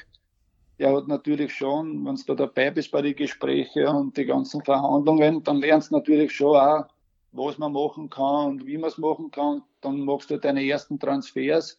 der 0.79 0.95
hat 0.95 1.07
natürlich 1.07 1.53
schon, 1.53 2.03
wenn 2.05 2.15
du 2.15 2.23
da 2.27 2.35
dabei 2.35 2.71
bist 2.71 2.91
bei 2.91 3.01
den 3.01 3.15
Gesprächen 3.15 3.87
und 3.87 4.17
die 4.17 4.25
ganzen 4.25 4.63
Verhandlungen, 4.63 5.43
dann 5.43 5.57
lernst 5.57 5.91
du 5.91 5.95
natürlich 5.95 6.31
schon 6.31 6.55
auch, 6.57 6.85
was 7.31 7.57
man 7.57 7.73
machen 7.73 8.09
kann 8.09 8.47
und 8.47 8.65
wie 8.65 8.77
man 8.77 8.89
es 8.89 8.97
machen 8.97 9.31
kann. 9.31 9.63
Dann 9.81 10.01
machst 10.01 10.29
du 10.29 10.37
deine 10.37 10.65
ersten 10.65 10.99
Transfers, 10.99 11.77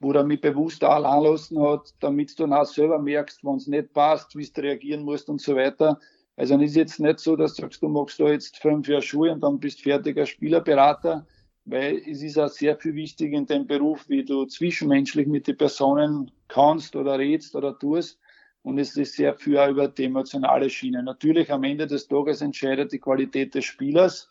wo 0.00 0.12
er 0.12 0.24
mich 0.24 0.40
bewusst 0.40 0.84
auch 0.84 1.04
anlassen 1.04 1.60
hat, 1.60 1.94
damit 2.00 2.38
du 2.38 2.44
dann 2.44 2.52
auch 2.52 2.64
selber 2.64 2.98
merkst, 2.98 3.44
wenn 3.44 3.56
es 3.56 3.66
nicht 3.66 3.92
passt, 3.92 4.36
wie 4.36 4.46
du 4.46 4.60
reagieren 4.60 5.02
musst 5.04 5.28
und 5.28 5.40
so 5.40 5.56
weiter. 5.56 5.98
Also 6.36 6.56
es 6.56 6.70
ist 6.70 6.76
jetzt 6.76 7.00
nicht 7.00 7.20
so, 7.20 7.36
dass 7.36 7.54
du 7.54 7.62
sagst, 7.62 7.82
du 7.82 7.88
machst 7.88 8.18
da 8.18 8.28
jetzt 8.28 8.58
fünf 8.58 8.88
Jahre 8.88 9.02
Schuhe 9.02 9.32
und 9.32 9.40
dann 9.40 9.60
bist 9.60 9.80
fertiger 9.80 10.26
Spielerberater, 10.26 11.24
weil 11.64 12.02
es 12.06 12.22
ist 12.22 12.38
auch 12.38 12.48
sehr 12.48 12.76
viel 12.76 12.94
wichtig 12.94 13.32
in 13.32 13.46
dem 13.46 13.66
Beruf, 13.66 14.08
wie 14.08 14.24
du 14.24 14.44
zwischenmenschlich 14.44 15.26
mit 15.26 15.46
den 15.46 15.56
Personen 15.56 16.30
kannst 16.48 16.94
oder 16.94 17.18
redst 17.18 17.56
oder 17.56 17.78
tust. 17.78 18.18
Und 18.62 18.78
es 18.78 18.96
ist 18.96 19.14
sehr 19.14 19.34
viel 19.34 19.58
auch 19.58 19.68
über 19.68 19.88
die 19.88 20.04
emotionale 20.04 20.70
Schiene. 20.70 21.02
Natürlich 21.02 21.50
am 21.50 21.64
Ende 21.64 21.86
des 21.86 22.08
Tages 22.08 22.40
entscheidet 22.40 22.92
die 22.92 22.98
Qualität 22.98 23.54
des 23.54 23.64
Spielers, 23.64 24.28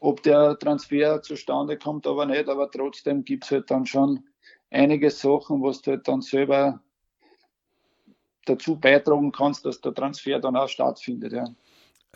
ob 0.00 0.22
der 0.22 0.58
Transfer 0.58 1.20
zustande 1.22 1.76
kommt, 1.76 2.06
aber 2.06 2.24
nicht. 2.24 2.48
Aber 2.48 2.70
trotzdem 2.70 3.24
gibt 3.24 3.44
es 3.44 3.50
halt 3.50 3.70
dann 3.70 3.84
schon 3.84 4.24
einige 4.70 5.10
Sachen, 5.10 5.62
was 5.62 5.82
du 5.82 5.92
halt 5.92 6.08
dann 6.08 6.22
selber 6.22 6.80
dazu 8.46 8.76
beitragen 8.76 9.32
kannst, 9.32 9.66
dass 9.66 9.80
der 9.80 9.94
Transfer 9.94 10.38
dann 10.38 10.56
auch 10.56 10.68
stattfindet. 10.68 11.32
Ja. 11.32 11.44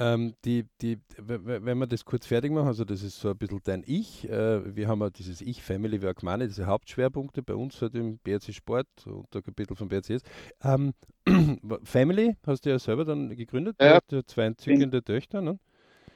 Ähm, 0.02 0.35
die, 0.44 0.66
die, 0.80 0.99
wenn 1.18 1.78
wir 1.78 1.87
das 1.87 2.04
kurz 2.04 2.26
fertig 2.26 2.50
machen, 2.50 2.66
also 2.66 2.85
das 2.85 3.02
ist 3.02 3.21
so 3.21 3.30
ein 3.30 3.38
bisschen 3.38 3.61
dein 3.62 3.85
Ich. 3.87 4.28
Äh, 4.28 4.75
wir 4.75 4.88
haben 4.88 5.00
ja 5.00 5.11
dieses 5.11 5.40
Ich, 5.40 5.62
Family, 5.62 6.02
Work, 6.02 6.25
Money, 6.25 6.49
diese 6.49 6.66
Hauptschwerpunkte 6.66 7.40
bei 7.42 7.54
uns 7.54 7.80
halt 7.80 7.94
im 7.94 8.18
BRC 8.18 8.52
Sport, 8.52 8.88
unter 9.06 9.42
Kapitel 9.42 9.76
von 9.76 9.88
BRCS. 9.88 10.23
Ähm, 10.64 10.94
Family 11.85 12.37
hast 12.44 12.66
du 12.66 12.71
ja 12.71 12.80
selber 12.80 13.04
dann 13.04 13.37
gegründet, 13.37 13.76
ja, 13.80 14.00
du 14.09 14.16
hast 14.16 14.30
zwei 14.30 14.47
entzückende 14.47 15.04
Töchter, 15.04 15.40
ne? 15.40 15.59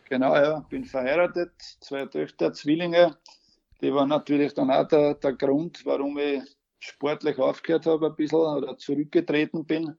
Genau, 0.09 0.35
ja, 0.35 0.61
bin 0.69 0.85
verheiratet, 0.85 1.53
zwei 1.81 2.07
Töchter, 2.07 2.53
Zwillinge. 2.53 3.17
Die 3.81 3.93
waren 3.95 4.09
natürlich 4.09 4.53
dann 4.55 4.71
auch 4.71 4.89
der, 4.89 5.15
der 5.15 5.33
Grund, 5.35 5.85
warum 5.85 6.19
ich 6.19 6.43
sportlich 6.81 7.39
aufgehört 7.39 7.87
habe 7.87 8.07
ein 8.07 8.17
bisschen 8.17 8.39
oder 8.39 8.77
zurückgetreten 8.77 9.65
bin, 9.65 9.97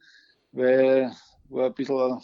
weil 0.51 1.11
war 1.49 1.67
ein 1.67 1.73
bisschen 1.73 2.21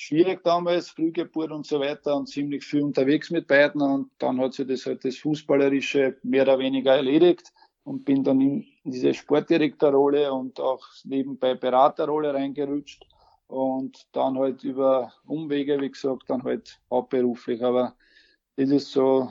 schwierig 0.00 0.42
damals, 0.44 0.88
Frühgeburt 0.88 1.52
und 1.52 1.66
so 1.66 1.78
weiter 1.78 2.16
und 2.16 2.26
ziemlich 2.26 2.64
viel 2.64 2.82
unterwegs 2.82 3.30
mit 3.30 3.46
beiden 3.46 3.82
und 3.82 4.10
dann 4.18 4.40
hat 4.40 4.54
sich 4.54 4.66
das 4.66 4.86
halt 4.86 5.04
das 5.04 5.18
Fußballerische 5.18 6.16
mehr 6.22 6.44
oder 6.44 6.58
weniger 6.58 6.96
erledigt 6.96 7.52
und 7.84 8.06
bin 8.06 8.24
dann 8.24 8.40
in 8.40 8.66
diese 8.82 9.12
Sportdirektorrolle 9.12 10.32
und 10.32 10.58
auch 10.58 10.86
nebenbei 11.04 11.54
Beraterrolle 11.54 12.32
reingerutscht 12.32 13.04
und 13.46 14.06
dann 14.12 14.38
halt 14.38 14.64
über 14.64 15.12
Umwege, 15.26 15.78
wie 15.80 15.90
gesagt, 15.90 16.22
dann 16.28 16.44
halt 16.44 16.80
hauptberuflich. 16.90 17.62
Aber 17.62 17.94
das 18.56 18.70
ist 18.70 18.92
so 18.92 19.28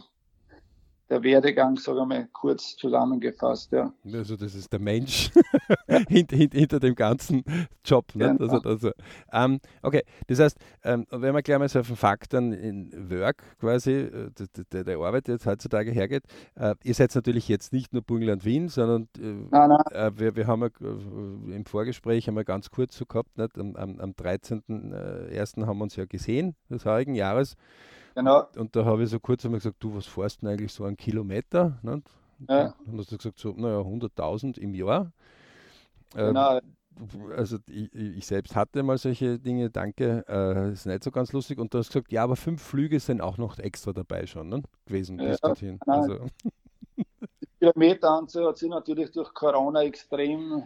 der 1.10 1.24
Werdegang, 1.24 1.76
sage 1.78 2.00
ich 2.02 2.06
mal, 2.06 2.28
kurz 2.32 2.76
zusammengefasst. 2.76 3.72
Ja. 3.72 3.92
Also 4.14 4.36
das 4.36 4.54
ist 4.54 4.72
der 4.72 4.80
Mensch 4.80 5.32
hinter, 6.08 6.38
hinter, 6.38 6.80
dem 6.80 6.96
ganzen 6.96 7.44
Job. 7.84 8.06
Genau. 8.14 8.38
Also, 8.44 8.62
also, 8.62 8.92
ähm, 9.32 9.60
okay, 9.82 10.04
das 10.28 10.40
heißt, 10.40 10.58
ähm, 10.84 11.06
wenn 11.10 11.34
man 11.34 11.42
gleich 11.42 11.58
mal 11.58 11.68
so 11.68 11.80
auf 11.80 11.88
den 11.88 11.96
Fakten 11.96 12.54
in 12.54 13.10
Work 13.10 13.44
quasi, 13.60 13.92
äh, 13.92 14.32
der, 14.72 14.84
der, 14.84 14.98
Arbeit 15.00 15.28
jetzt 15.28 15.46
heutzutage 15.46 15.92
hergeht, 15.92 16.24
äh, 16.56 16.76
ihr 16.84 16.94
seid 16.94 17.14
natürlich 17.16 17.48
jetzt 17.48 17.74
nicht 17.74 17.94
nur 17.94 18.04
Burgenland 18.04 18.46
Wien, 18.46 18.70
sondern 18.70 19.08
äh, 19.18 19.48
nein, 19.50 19.70
nein. 19.70 19.82
Äh, 19.92 20.12
wir, 20.20 20.36
wir 20.36 20.48
haben 20.48 20.62
ja, 20.62 20.68
äh, 20.68 21.56
im 21.56 21.66
Vorgespräch 21.66 22.28
einmal 22.28 22.46
ganz 22.46 22.70
kurz 22.70 22.96
so 22.98 23.06
gehabt, 23.06 23.38
nicht? 23.38 23.58
am, 23.58 23.76
am, 23.76 24.00
am 24.00 24.12
13.01. 24.12 25.66
haben 25.66 25.78
wir 25.78 25.84
uns 25.84 25.96
ja 25.96 26.06
gesehen, 26.06 26.56
des 26.70 26.86
heurigen 26.86 27.16
Jahres. 27.16 27.56
Genau. 28.20 28.44
Und 28.58 28.76
da 28.76 28.84
habe 28.84 29.04
ich 29.04 29.10
so 29.10 29.18
kurz 29.18 29.46
einmal 29.46 29.60
gesagt, 29.60 29.78
du, 29.80 29.96
was 29.96 30.06
fährst 30.06 30.42
denn 30.42 30.50
eigentlich 30.50 30.74
so 30.74 30.84
einen 30.84 30.98
Kilometer? 30.98 31.80
Ne? 31.84 32.02
Ja. 32.50 32.74
Dann 32.86 32.98
hast 32.98 33.14
du 33.14 33.18
gesagt, 33.18 33.40
so, 33.40 33.54
naja, 33.56 33.80
100.000 33.80 34.58
im 34.58 34.74
Jahr. 34.74 35.14
Ähm, 36.16 36.28
genau. 36.28 36.58
Ähm, 36.58 37.32
also 37.38 37.60
ich, 37.70 37.96
ich, 37.96 38.28
selbst 38.28 38.58
hatte 38.58 38.84
mal 38.84 38.98
solche 38.98 39.40
Dinge, 39.40 39.70
danke, 39.70 40.26
äh, 40.28 40.74
ist 40.74 40.86
nicht 40.86 41.02
so 41.02 41.12
ganz 41.12 41.32
lustig. 41.32 41.60
Und 41.60 41.74
du 41.74 41.78
hast 41.78 41.94
gesagt, 41.94 42.12
ja, 42.12 42.26
aber 42.26 42.36
fünf 42.36 42.62
Flüge 42.62 43.00
sind 43.00 43.22
auch 43.22 43.38
noch 43.38 43.58
extra 43.58 43.94
dabei 43.94 44.26
schon 44.26 44.50
ne? 44.50 44.64
gewesen 44.86 45.18
ja, 45.18 45.30
bis 45.30 45.40
dorthin. 45.40 45.80
Also. 45.88 46.26
Die 46.98 47.06
Kilometeranzahl 47.60 48.48
hat 48.48 48.58
sich 48.58 48.70
natürlich 48.70 49.12
durch 49.12 49.34
Corona 49.34 49.84
extrem 49.84 50.64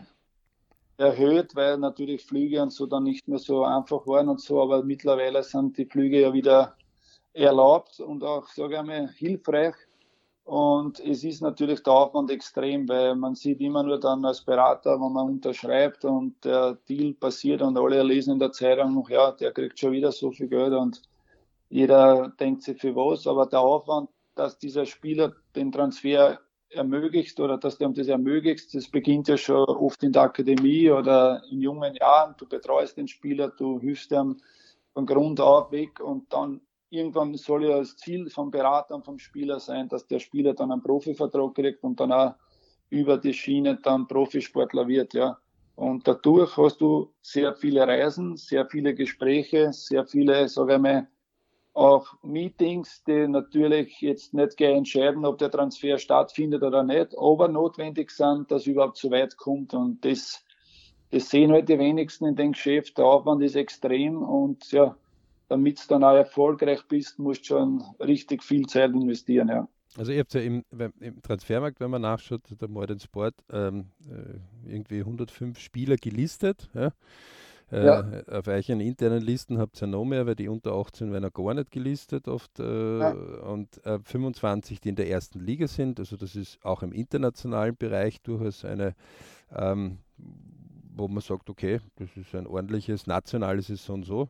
erhöht, 0.98 1.55
weil 1.55 1.77
natürlich 1.77 2.25
Flüge 2.25 2.63
und 2.63 2.72
so 2.72 2.88
dann 2.88 3.03
nicht 3.03 3.27
mehr 3.27 3.38
so 3.38 3.63
einfach 3.63 4.07
waren 4.07 4.27
und 4.27 4.41
so, 4.41 4.60
aber 4.60 4.81
mittlerweile 4.81 5.43
sind 5.43 5.77
die 5.77 5.86
Flüge 5.86 6.19
ja 6.19 6.33
wieder 6.33 6.75
erlaubt 7.33 7.99
und 7.99 8.23
auch, 8.23 8.47
sage 8.49 8.75
ich 8.75 8.83
mal, 8.83 9.09
hilfreich. 9.09 9.75
Und 10.45 10.99
es 10.99 11.23
ist 11.23 11.41
natürlich 11.41 11.83
der 11.83 11.93
Aufwand 11.93 12.29
extrem, 12.29 12.87
weil 12.89 13.15
man 13.15 13.33
sieht 13.33 13.61
immer 13.61 13.81
nur 13.81 13.99
dann 13.99 14.25
als 14.25 14.41
Berater, 14.41 14.99
wenn 14.99 15.13
man 15.13 15.27
unterschreibt 15.29 16.03
und 16.03 16.43
der 16.43 16.77
Deal 16.87 17.13
passiert 17.13 17.61
und 17.61 17.77
alle 17.77 18.03
lesen 18.03 18.33
in 18.33 18.39
der 18.39 18.51
Zeitung, 18.51 19.07
ja, 19.09 19.31
der 19.31 19.53
kriegt 19.53 19.79
schon 19.79 19.93
wieder 19.93 20.11
so 20.11 20.31
viel 20.31 20.47
Geld 20.47 20.73
und 20.73 21.01
jeder 21.69 22.33
denkt 22.39 22.63
sich 22.63 22.79
für 22.79 22.93
was, 22.95 23.25
aber 23.25 23.45
der 23.45 23.61
Aufwand, 23.61 24.09
dass 24.35 24.59
dieser 24.59 24.85
Spieler 24.85 25.33
den 25.55 25.71
Transfer 25.71 26.39
ermöglicht 26.69 27.39
oder 27.39 27.57
dass 27.57 27.77
du 27.77 27.85
ihm 27.85 27.93
das 27.93 28.07
ermöglicht, 28.07 28.73
das 28.73 28.89
beginnt 28.89 29.27
ja 29.27 29.37
schon 29.37 29.63
oft 29.63 30.03
in 30.03 30.11
der 30.11 30.23
Akademie 30.23 30.89
oder 30.91 31.41
in 31.49 31.61
jungen 31.61 31.95
Jahren. 31.95 32.35
Du 32.37 32.47
betreust 32.47 32.97
den 32.97 33.07
Spieler, 33.07 33.49
du 33.49 33.79
hilfst 33.79 34.11
ihm 34.11 34.37
von 34.93 35.05
Grund 35.05 35.39
auf 35.39 35.71
weg 35.71 35.99
und 35.99 36.31
dann 36.33 36.61
irgendwann 36.93 37.33
soll 37.35 37.65
ja 37.65 37.79
das 37.79 37.97
Ziel 37.97 38.29
vom 38.29 38.51
Berater 38.51 38.95
und 38.95 39.03
vom 39.03 39.17
Spieler 39.17 39.59
sein, 39.59 39.89
dass 39.89 40.05
der 40.05 40.19
Spieler 40.19 40.53
dann 40.53 40.71
einen 40.71 40.83
Profivertrag 40.83 41.55
kriegt 41.55 41.83
und 41.83 42.00
dann 42.00 42.12
auch 42.12 42.35
über 42.89 43.17
die 43.17 43.33
Schiene 43.33 43.79
dann 43.81 44.07
Profisportler 44.07 44.88
wird, 44.88 45.13
ja. 45.13 45.38
Und 45.75 46.07
dadurch 46.07 46.55
hast 46.55 46.81
du 46.81 47.12
sehr 47.21 47.55
viele 47.55 47.88
Reisen, 47.88 48.38
sehr 48.38 48.67
viele 48.67 48.93
Gespräche, 48.93 49.73
sehr 49.73 50.05
viele, 50.05 50.47
sage 50.47 50.75
ich 50.75 50.79
mal, 50.79 51.07
auch 51.73 52.05
Meetings, 52.21 53.03
die 53.05 53.27
natürlich 53.27 54.00
jetzt 54.01 54.35
nicht 54.35 54.57
gleich 54.57 54.75
entscheiden, 54.75 55.25
ob 55.25 55.39
der 55.39 55.50
Transfer 55.50 55.97
stattfindet 55.97 56.62
oder 56.62 56.83
nicht, 56.83 57.17
aber 57.17 57.47
notwendig 57.47 58.12
sind, 58.12 58.51
dass 58.51 58.67
überhaupt 58.67 58.97
so 58.97 59.09
weit 59.09 59.35
kommt. 59.38 59.73
Und 59.73 60.05
das, 60.05 60.45
das 61.09 61.31
sehen 61.31 61.51
halt 61.51 61.69
die 61.69 61.79
wenigsten 61.79 62.25
in 62.25 62.35
dem 62.35 62.51
Geschäft. 62.51 63.00
Der 63.00 63.05
Aufwand 63.05 63.41
ist 63.41 63.55
extrem 63.55 64.21
und 64.21 64.71
ja, 64.71 64.95
damit 65.53 65.83
du 65.83 65.88
dann 65.88 66.03
auch 66.03 66.15
erfolgreich 66.15 66.83
bist, 66.88 67.19
musst 67.19 67.41
du 67.41 67.45
schon 67.45 67.83
richtig 68.00 68.43
viel 68.43 68.65
Zeit 68.65 68.91
investieren, 68.91 69.50
ja. 69.50 69.67
Also 69.95 70.12
ihr 70.12 70.22
habt 70.22 70.33
ja 70.33 70.41
im, 70.41 70.63
im, 71.00 71.22
Transfermarkt, 71.22 71.79
wenn 71.79 71.91
man 71.91 72.01
nachschaut, 72.01 72.41
der 72.60 72.67
Modern 72.67 73.00
Sport, 73.00 73.36
ähm, 73.51 73.91
äh, 74.10 74.72
irgendwie 74.72 75.01
105 75.01 75.60
Spieler 75.60 75.98
gelistet. 75.98 76.67
Ja? 76.74 76.91
Äh, 77.72 77.86
ja. 77.86 78.24
Auf 78.31 78.48
euren 78.48 78.79
internen 78.79 79.22
Listen 79.22 79.60
habt 79.60 79.77
ihr 79.77 79.81
ja 79.81 79.91
noch 79.91 80.03
mehr, 80.03 80.25
weil 80.25 80.33
die 80.33 80.48
unter 80.48 80.74
18 80.74 81.12
werden 81.12 81.25
ja 81.25 81.29
gar 81.29 81.53
nicht 81.53 81.69
gelistet 81.69 82.27
oft. 82.27 82.60
Äh, 82.60 83.00
ja. 83.00 83.12
Und 83.12 83.79
25, 83.83 84.77
äh, 84.77 84.81
die 84.81 84.89
in 84.89 84.95
der 84.95 85.12
ersten 85.12 85.39
Liga 85.39 85.67
sind. 85.67 86.00
Also 86.00 86.17
das 86.17 86.36
ist 86.36 86.57
auch 86.65 86.81
im 86.81 86.91
internationalen 86.91 87.75
Bereich 87.77 88.19
durchaus 88.24 88.65
eine, 88.65 88.95
ähm, 89.55 90.00
wo 90.95 91.07
man 91.07 91.22
sagt, 91.22 91.51
okay, 91.51 91.81
das 91.98 92.10
ist 92.17 92.33
ein 92.33 92.48
ordentliches 92.48 93.05
nationales 93.05 93.69
ist 93.69 93.86
so 93.86 93.93
und 93.93 94.05
so. 94.05 94.29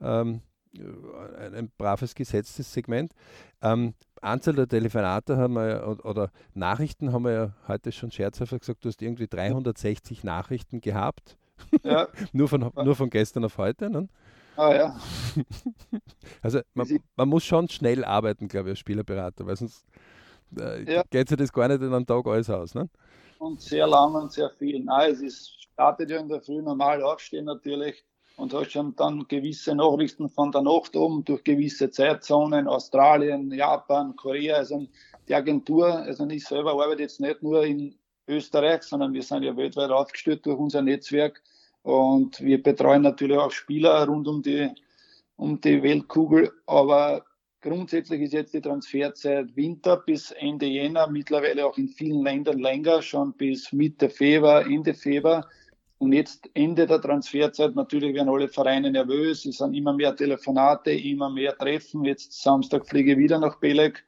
Ähm, 0.00 0.36
äh, 0.36 0.51
ein 0.78 1.70
braves 1.76 2.14
gesetztes 2.14 2.72
Segment. 2.72 3.12
Ähm, 3.60 3.94
Anzahl 4.20 4.54
der 4.54 4.68
Telefonate 4.68 5.36
haben 5.36 5.54
wir 5.54 5.68
ja, 5.68 5.86
oder 5.86 6.30
Nachrichten 6.54 7.12
haben 7.12 7.24
wir 7.24 7.32
ja 7.32 7.52
heute 7.68 7.92
schon 7.92 8.10
scherzhaft 8.10 8.58
gesagt, 8.58 8.84
du 8.84 8.88
hast 8.88 9.02
irgendwie 9.02 9.26
360 9.26 10.24
Nachrichten 10.24 10.80
gehabt. 10.80 11.36
Ja. 11.82 12.08
nur, 12.32 12.48
von, 12.48 12.70
nur 12.74 12.96
von 12.96 13.10
gestern 13.10 13.44
auf 13.44 13.58
heute. 13.58 13.90
Ne? 13.90 14.08
Ah 14.56 14.74
ja. 14.74 15.00
also 16.42 16.60
man, 16.74 16.88
man, 17.16 17.28
muss 17.28 17.44
schon 17.44 17.68
schnell 17.68 18.04
arbeiten, 18.04 18.48
glaube 18.48 18.68
ich, 18.68 18.72
als 18.72 18.78
Spielerberater, 18.78 19.46
weil 19.46 19.56
sonst 19.56 19.84
äh, 20.58 20.92
ja. 20.92 21.02
geht 21.10 21.28
sich 21.28 21.38
das 21.38 21.52
gar 21.52 21.68
nicht 21.68 21.82
in 21.82 21.92
einem 21.92 22.06
Tag 22.06 22.26
alles 22.26 22.50
aus. 22.50 22.74
Ne? 22.74 22.88
Und 23.38 23.60
sehr 23.60 23.86
lang 23.86 24.14
und 24.14 24.30
sehr 24.30 24.50
viel. 24.50 24.84
Nein, 24.84 25.12
es 25.12 25.20
ist, 25.20 25.62
startet 25.72 26.10
ja 26.10 26.18
in 26.18 26.28
der 26.28 26.40
Früh 26.40 26.62
normal 26.62 27.02
aufstehen 27.02 27.46
natürlich 27.46 28.04
und 28.36 28.54
hast 28.54 28.72
schon 28.72 28.94
dann 28.96 29.26
gewisse 29.28 29.74
Nachrichten 29.74 30.28
von 30.28 30.52
der 30.52 30.62
Nacht 30.62 30.96
um 30.96 31.24
durch 31.24 31.44
gewisse 31.44 31.90
Zeitzonen, 31.90 32.66
Australien, 32.68 33.50
Japan, 33.52 34.16
Korea. 34.16 34.56
Also 34.56 34.86
die 35.28 35.34
Agentur, 35.34 35.88
also 35.88 36.26
ich 36.28 36.44
selber 36.44 36.72
arbeite 36.72 37.02
jetzt 37.02 37.20
nicht 37.20 37.42
nur 37.42 37.64
in 37.64 37.94
Österreich, 38.26 38.82
sondern 38.82 39.12
wir 39.12 39.22
sind 39.22 39.42
ja 39.42 39.56
weltweit 39.56 39.90
aufgestellt 39.90 40.46
durch 40.46 40.58
unser 40.58 40.82
Netzwerk 40.82 41.42
und 41.82 42.40
wir 42.40 42.62
betreuen 42.62 43.02
natürlich 43.02 43.38
auch 43.38 43.50
Spieler 43.50 44.06
rund 44.06 44.28
um 44.28 44.42
die, 44.42 44.70
um 45.36 45.60
die 45.60 45.82
Weltkugel. 45.82 46.52
Aber 46.66 47.24
grundsätzlich 47.60 48.22
ist 48.22 48.32
jetzt 48.32 48.54
die 48.54 48.60
Transferzeit 48.60 49.54
Winter 49.56 49.96
bis 49.96 50.30
Ende 50.30 50.66
Jänner, 50.66 51.08
mittlerweile 51.08 51.66
auch 51.66 51.76
in 51.78 51.88
vielen 51.88 52.22
Ländern 52.22 52.60
länger, 52.60 53.02
schon 53.02 53.32
bis 53.32 53.72
Mitte 53.72 54.08
Februar, 54.08 54.64
Ende 54.64 54.94
Februar. 54.94 55.48
Und 56.02 56.12
jetzt 56.14 56.50
Ende 56.54 56.84
der 56.84 57.00
Transferzeit, 57.00 57.76
natürlich 57.76 58.12
werden 58.12 58.28
alle 58.28 58.48
Vereine 58.48 58.90
nervös, 58.90 59.46
es 59.46 59.58
sind 59.58 59.72
immer 59.72 59.92
mehr 59.92 60.16
Telefonate, 60.16 60.90
immer 60.90 61.30
mehr 61.30 61.56
Treffen. 61.56 62.04
Jetzt 62.04 62.42
Samstag 62.42 62.88
fliege 62.88 63.12
ich 63.12 63.18
wieder 63.18 63.38
nach 63.38 63.60
Beleg, 63.60 64.04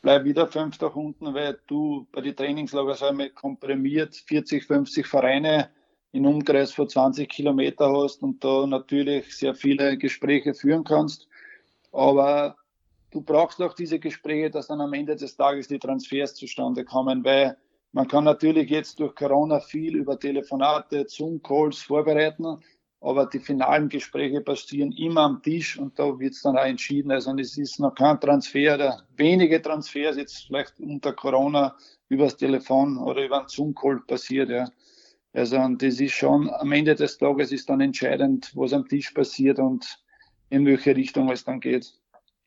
bleib 0.00 0.24
wieder 0.24 0.46
fünf 0.46 0.78
Tage 0.78 0.94
unten, 0.94 1.34
weil 1.34 1.58
du 1.66 2.06
bei 2.12 2.22
den 2.22 2.34
Trainingslager 2.34 2.94
so 2.94 3.04
einmal 3.04 3.28
komprimiert 3.28 4.16
40, 4.16 4.64
50 4.64 5.06
Vereine 5.06 5.68
in 6.12 6.24
Umkreis 6.24 6.72
von 6.72 6.88
20 6.88 7.28
Kilometer 7.28 7.92
hast 7.92 8.22
und 8.22 8.42
da 8.42 8.66
natürlich 8.66 9.36
sehr 9.36 9.54
viele 9.54 9.98
Gespräche 9.98 10.54
führen 10.54 10.84
kannst. 10.84 11.28
Aber 11.92 12.56
du 13.10 13.20
brauchst 13.20 13.60
auch 13.60 13.74
diese 13.74 13.98
Gespräche, 13.98 14.48
dass 14.48 14.68
dann 14.68 14.80
am 14.80 14.94
Ende 14.94 15.14
des 15.14 15.36
Tages 15.36 15.68
die 15.68 15.78
Transfers 15.78 16.36
zustande 16.36 16.86
kommen, 16.86 17.22
weil 17.22 17.58
man 17.94 18.08
kann 18.08 18.24
natürlich 18.24 18.70
jetzt 18.70 18.98
durch 18.98 19.14
Corona 19.14 19.60
viel 19.60 19.94
über 19.94 20.18
Telefonate, 20.18 21.06
Zoom-Calls 21.08 21.78
vorbereiten, 21.78 22.58
aber 23.00 23.26
die 23.26 23.38
finalen 23.38 23.88
Gespräche 23.88 24.40
passieren 24.40 24.90
immer 24.92 25.22
am 25.22 25.42
Tisch 25.42 25.78
und 25.78 25.96
da 25.96 26.18
wird 26.18 26.34
es 26.34 26.42
dann 26.42 26.58
auch 26.58 26.64
entschieden. 26.64 27.12
Also 27.12 27.32
es 27.38 27.56
ist 27.56 27.78
noch 27.78 27.94
kein 27.94 28.18
Transfer 28.18 28.74
oder 28.74 29.02
wenige 29.16 29.62
Transfers 29.62 30.16
jetzt 30.16 30.46
vielleicht 30.46 30.80
unter 30.80 31.12
Corona 31.12 31.76
übers 32.08 32.36
Telefon 32.36 32.98
oder 32.98 33.24
über 33.24 33.38
einen 33.38 33.48
Zoom-Call 33.48 34.00
passiert. 34.08 34.50
Ja. 34.50 34.68
Also 35.32 35.56
das 35.56 36.00
ist 36.00 36.14
schon 36.14 36.50
am 36.50 36.72
Ende 36.72 36.96
des 36.96 37.16
Tages 37.16 37.52
ist 37.52 37.68
dann 37.68 37.80
entscheidend, 37.80 38.50
was 38.56 38.72
am 38.72 38.88
Tisch 38.88 39.12
passiert 39.12 39.60
und 39.60 40.02
in 40.50 40.66
welche 40.66 40.96
Richtung 40.96 41.30
es 41.30 41.44
dann 41.44 41.60
geht. 41.60 41.92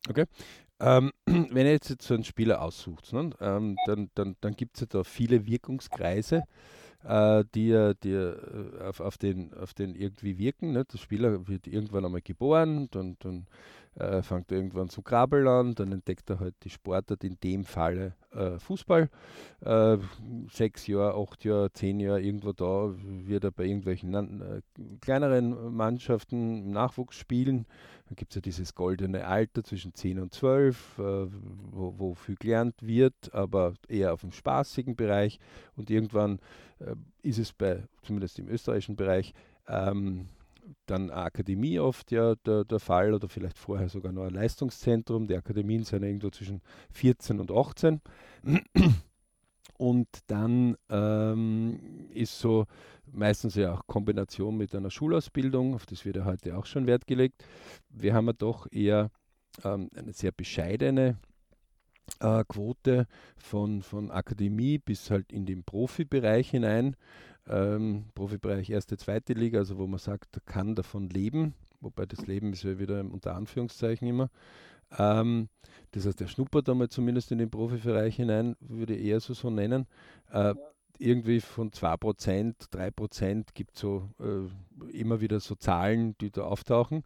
Okay. 0.10 0.26
Ähm, 0.80 1.12
wenn 1.26 1.66
ihr 1.66 1.72
jetzt 1.72 2.02
so 2.02 2.14
einen 2.14 2.24
Spieler 2.24 2.62
aussucht, 2.62 3.12
ne, 3.14 3.32
ähm, 3.42 3.78
dann, 3.86 4.10
dann, 4.16 4.36
dann 4.42 4.56
gibt 4.56 4.76
es 4.76 4.82
ja 4.82 4.88
da 4.88 5.04
viele 5.04 5.46
Wirkungskreise, 5.46 6.44
äh, 7.04 7.44
die, 7.56 7.94
die 8.04 8.12
äh, 8.12 8.82
auf, 8.82 9.00
auf, 9.00 9.18
den, 9.18 9.54
auf 9.54 9.74
den 9.74 9.96
irgendwie 9.96 10.38
wirken. 10.38 10.74
Ne? 10.74 10.86
Der 10.86 10.98
Spieler 10.98 11.48
wird 11.48 11.68
irgendwann 11.68 12.06
einmal 12.06 12.22
geboren, 12.22 12.88
dann, 12.92 13.18
dann 13.20 13.48
äh, 14.00 14.22
fängt 14.22 14.52
er 14.52 14.58
irgendwann 14.58 14.90
zum 14.90 15.04
Krabbeln 15.04 15.48
an, 15.48 15.76
dann 15.76 15.92
entdeckt 15.92 16.30
er 16.30 16.40
halt 16.40 16.56
die 16.64 16.70
Sportart, 16.70 17.24
in 17.24 17.38
dem 17.44 17.66
Falle 17.66 18.14
äh, 18.32 18.60
Fußball. 18.60 19.10
Äh, 19.62 19.98
sechs 20.52 20.88
Jahre, 20.88 21.16
acht 21.16 21.44
Jahre, 21.44 21.72
zehn 21.74 22.00
Jahre, 22.00 22.22
irgendwo 22.22 22.54
da 22.54 22.94
wird 22.96 23.44
er 23.44 23.52
bei 23.52 23.66
irgendwelchen 23.66 24.14
äh, 24.14 24.62
kleineren 25.02 25.76
Mannschaften 25.76 26.66
im 26.66 26.72
Nachwuchs 26.72 27.18
spielen. 27.18 27.66
Dann 28.08 28.16
gibt 28.16 28.32
es 28.32 28.36
ja 28.36 28.42
dieses 28.42 28.76
goldene 28.76 29.26
Alter 29.26 29.64
zwischen 29.64 29.94
10 29.94 30.20
und 30.20 30.34
12, 30.34 31.00
äh, 31.00 31.02
wo, 31.02 31.94
wo, 31.98 32.14
viel 32.14 32.36
gelernt 32.36 32.76
wird, 32.82 33.34
aber 33.34 33.74
eher 33.88 34.14
auf 34.14 34.22
dem 34.22 34.32
spaßigen 34.32 34.96
Bereich. 34.96 35.40
Und 35.76 35.90
irgendwann 35.90 36.40
äh, 36.80 36.96
ist 37.24 37.40
es 37.40 37.52
bei, 37.52 37.84
zumindest 38.04 38.40
im 38.40 38.48
österreichischen 38.48 38.96
Bereich, 38.96 39.34
ähm, 39.68 40.30
dann 40.86 41.10
eine 41.10 41.22
Akademie 41.22 41.80
oft 41.80 42.12
ja 42.12 42.36
der, 42.46 42.66
der 42.66 42.80
Fall 42.80 43.14
oder 43.14 43.30
vielleicht 43.30 43.58
vorher 43.58 43.90
sogar 43.90 44.12
noch 44.12 44.26
ein 44.26 44.34
Leistungszentrum. 44.34 45.28
Die 45.28 45.36
Akademien 45.36 45.84
sind 45.84 46.04
irgendwo 46.04 46.30
zwischen 46.30 46.62
14 46.92 47.40
und 47.40 47.52
18. 47.52 48.02
Und 49.78 50.08
dann 50.28 50.76
ähm, 50.90 52.10
ist 52.12 52.40
so 52.40 52.66
meistens 53.12 53.56
ja 53.56 53.74
auch 53.74 53.86
Kombination 53.86 54.58
mit 54.58 54.74
einer 54.74 54.90
Schulausbildung, 54.90 55.76
auf 55.76 55.86
das 55.86 56.04
wird 56.04 56.16
ja 56.16 56.26
heute 56.26 56.58
auch 56.58 56.66
schon 56.66 56.88
Wert 56.88 57.06
gelegt. 57.06 57.44
Wir 57.90 58.16
haben 58.16 58.28
ja 58.28 58.34
doch 58.34 58.68
eher 58.72 59.12
ähm, 59.64 59.90
eine 59.96 60.14
sehr 60.14 60.32
bescheidene 60.32 61.18
äh, 62.20 62.44
Quote 62.48 63.06
von, 63.38 63.82
von 63.84 64.10
Akademie 64.10 64.80
bis 64.80 65.12
halt 65.12 65.32
in 65.32 65.46
den 65.46 65.64
Profibereich 65.64 66.50
hinein 66.50 66.96
ähm, 67.50 68.06
Profibereich 68.16 68.70
erste, 68.70 68.98
zweite 68.98 69.34
Liga, 69.34 69.60
also 69.60 69.78
wo 69.78 69.88
man 69.88 70.00
sagt, 70.00 70.42
kann 70.46 70.76
davon 70.76 71.10
leben, 71.10 71.54
wobei 71.82 72.06
das 72.06 72.28
Leben 72.28 72.54
ist 72.54 72.64
ja 72.64 72.80
wieder 72.80 73.00
unter 73.02 73.36
Anführungszeichen 73.36 74.08
immer. 74.08 74.30
Ähm, 74.98 75.50
das 75.92 76.06
heißt, 76.06 76.22
er 76.22 76.28
schnuppert 76.28 76.70
einmal 76.70 76.90
zumindest 76.90 77.32
in 77.32 77.38
den 77.38 77.50
Profibereich 77.50 78.16
hinein, 78.16 78.56
würde 78.60 78.96
ich 78.96 79.06
eher 79.06 79.20
so, 79.20 79.34
so 79.34 79.50
nennen. 79.50 79.86
Äh, 80.32 80.54
irgendwie 81.00 81.42
von 81.42 81.72
2%, 81.72 82.72
3% 82.72 83.46
gibt 83.54 83.76
es 83.76 83.82
so 83.82 84.10
äh, 84.20 84.98
immer 84.98 85.22
wieder 85.22 85.40
so 85.40 85.56
Zahlen, 85.56 86.18
die 86.20 86.32
da 86.32 86.42
auftauchen 86.42 87.04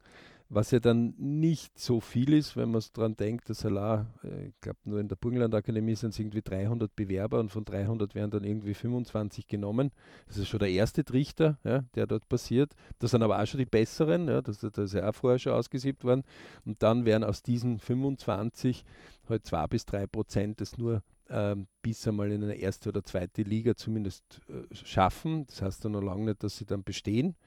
was 0.54 0.72
ja 0.72 0.82
dann 0.82 1.14
nicht 1.18 1.80
so 1.80 2.02
viel 2.02 2.34
ist, 2.34 2.58
wenn 2.58 2.72
man 2.72 2.80
es 2.80 2.92
daran 2.92 3.16
denkt, 3.16 3.50
dass 3.50 3.66
allein, 3.66 4.08
äh, 4.22 4.48
ich 4.48 4.60
glaube 4.60 4.80
nur 4.84 5.00
in 5.00 5.08
der 5.08 5.16
Burgenland-Akademie 5.16 5.96
sind 5.96 6.10
es 6.10 6.20
irgendwie 6.20 6.42
300 6.42 6.94
Bewerber 6.94 7.40
und 7.40 7.50
von 7.50 7.64
300 7.64 8.14
werden 8.16 8.32
dann 8.32 8.44
irgendwie 8.44 8.74
25 8.74 9.48
genommen. 9.48 9.92
Das 10.28 10.38
ist 10.38 10.50
schon 10.50 10.60
der 10.60 10.70
erste 10.70 11.06
Trichter, 11.06 11.58
ja, 11.64 11.86
der 11.96 12.06
dort 12.06 12.28
passiert. 12.28 12.74
Das 13.00 13.12
sind 13.12 13.24
aber 13.24 13.42
auch 13.42 13.46
schon 13.48 13.60
die 13.60 13.66
besseren, 13.66 14.28
ja, 14.28 14.42
das, 14.42 14.60
das 14.60 14.78
ist 14.78 14.94
ja 14.94 15.10
auch 15.10 15.16
vorher 15.16 15.40
schon 15.40 15.54
ausgesiebt 15.54 16.04
worden. 16.04 16.24
Und 16.66 16.84
dann 16.84 17.06
werden 17.06 17.24
aus 17.24 17.44
diesen 17.44 17.80
25 17.80 18.84
halt 19.30 19.46
2 19.46 19.68
bis 19.68 19.86
3 19.86 20.08
Prozent 20.08 20.60
das 20.60 20.78
nur 20.78 21.02
ähm, 21.30 21.68
bis 21.82 22.06
einmal 22.06 22.30
in 22.30 22.44
eine 22.44 22.56
erste 22.56 22.90
oder 22.90 23.06
zweite 23.06 23.44
Liga 23.44 23.76
zumindest 23.76 24.42
äh, 24.50 24.76
schaffen. 24.76 25.46
Das 25.48 25.62
heißt 25.62 25.86
dann 25.86 25.94
noch 25.94 26.04
lange 26.04 26.26
nicht, 26.26 26.44
dass 26.44 26.58
sie 26.58 26.66
dann 26.66 26.84
bestehen. 26.84 27.38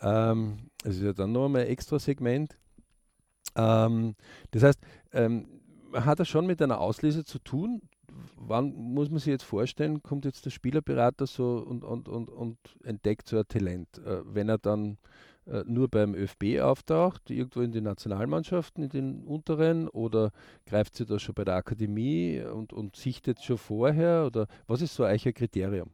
Ähm, 0.00 0.70
das 0.82 0.96
ist 0.96 1.02
ja 1.02 1.12
dann 1.12 1.32
noch 1.32 1.46
einmal 1.46 1.62
ein 1.62 1.68
extra 1.68 1.98
Segment. 1.98 2.58
Ähm, 3.56 4.14
das 4.50 4.62
heißt, 4.62 4.80
ähm, 5.12 5.48
hat 5.92 6.18
er 6.18 6.24
schon 6.24 6.46
mit 6.46 6.60
einer 6.60 6.80
Auslese 6.80 7.24
zu 7.24 7.38
tun? 7.38 7.82
Wann 8.36 8.74
muss 8.74 9.10
man 9.10 9.18
sich 9.18 9.28
jetzt 9.28 9.44
vorstellen, 9.44 10.02
kommt 10.02 10.24
jetzt 10.24 10.44
der 10.44 10.50
Spielerberater 10.50 11.26
so 11.26 11.58
und, 11.58 11.84
und, 11.84 12.08
und, 12.08 12.28
und 12.30 12.58
entdeckt 12.84 13.28
so 13.28 13.38
ein 13.38 13.48
Talent? 13.48 13.98
Äh, 13.98 14.22
wenn 14.24 14.48
er 14.48 14.58
dann 14.58 14.98
äh, 15.46 15.64
nur 15.66 15.88
beim 15.88 16.14
ÖFB 16.14 16.60
auftaucht, 16.60 17.30
irgendwo 17.30 17.60
in 17.60 17.72
den 17.72 17.84
Nationalmannschaften, 17.84 18.84
in 18.84 18.90
den 18.90 19.24
unteren, 19.24 19.88
oder 19.88 20.32
greift 20.66 20.96
sie 20.96 21.06
da 21.06 21.18
schon 21.18 21.34
bei 21.34 21.44
der 21.44 21.54
Akademie 21.56 22.42
und, 22.42 22.72
und 22.72 22.96
sichtet 22.96 23.42
schon 23.42 23.58
vorher? 23.58 24.26
Oder 24.26 24.46
was 24.66 24.82
ist 24.82 24.94
so 24.94 25.04
ein 25.04 25.18
Kriterium? 25.18 25.90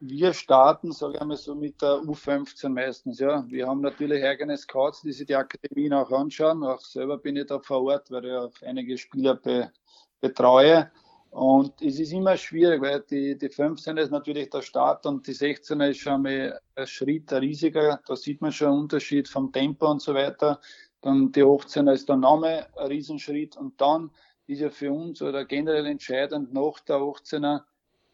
Wir 0.00 0.32
starten, 0.32 0.92
sage 0.92 1.14
ich 1.14 1.20
einmal 1.20 1.36
so, 1.36 1.54
mit 1.54 1.80
der 1.80 2.00
U15 2.02 2.68
meistens. 2.68 3.18
Ja. 3.18 3.44
Wir 3.48 3.66
haben 3.66 3.80
natürlich 3.80 4.22
eigene 4.24 4.56
Scouts, 4.56 5.02
die 5.02 5.12
sich 5.12 5.26
die 5.26 5.36
Akademien 5.36 5.92
auch 5.92 6.10
anschauen. 6.10 6.62
Auch 6.64 6.80
selber 6.80 7.18
bin 7.18 7.36
ich 7.36 7.46
da 7.46 7.58
vor 7.58 7.82
Ort, 7.84 8.10
weil 8.10 8.24
ich 8.26 8.32
auch 8.32 8.52
einige 8.62 8.98
Spieler 8.98 9.34
be, 9.36 9.70
betreue. 10.20 10.90
Und 11.30 11.82
es 11.82 11.98
ist 11.98 12.12
immer 12.12 12.36
schwierig, 12.36 12.80
weil 12.80 13.00
die, 13.10 13.36
die 13.36 13.48
15 13.48 13.96
ist 13.96 14.10
natürlich 14.10 14.50
der 14.50 14.62
Start 14.62 15.04
und 15.06 15.26
die 15.26 15.32
16 15.32 15.80
ist 15.80 15.98
schon 15.98 16.22
mal 16.22 16.60
ein 16.76 16.86
Schritt 16.86 17.32
ein 17.32 17.40
riesiger. 17.40 18.00
Da 18.06 18.14
sieht 18.14 18.40
man 18.40 18.52
schon 18.52 18.68
einen 18.68 18.80
Unterschied 18.82 19.28
vom 19.28 19.50
Tempo 19.50 19.90
und 19.90 20.00
so 20.00 20.14
weiter. 20.14 20.60
Dann 21.00 21.32
die 21.32 21.42
18er 21.42 21.92
ist 21.92 22.08
der 22.08 22.16
Name 22.16 22.66
ein 22.76 22.86
Riesenschritt 22.86 23.56
und 23.56 23.80
dann 23.80 24.10
ist 24.46 24.60
ja 24.60 24.70
für 24.70 24.92
uns 24.92 25.22
oder 25.22 25.44
generell 25.44 25.86
entscheidend 25.86 26.52
nach 26.52 26.78
der 26.80 26.96
18er 26.96 27.62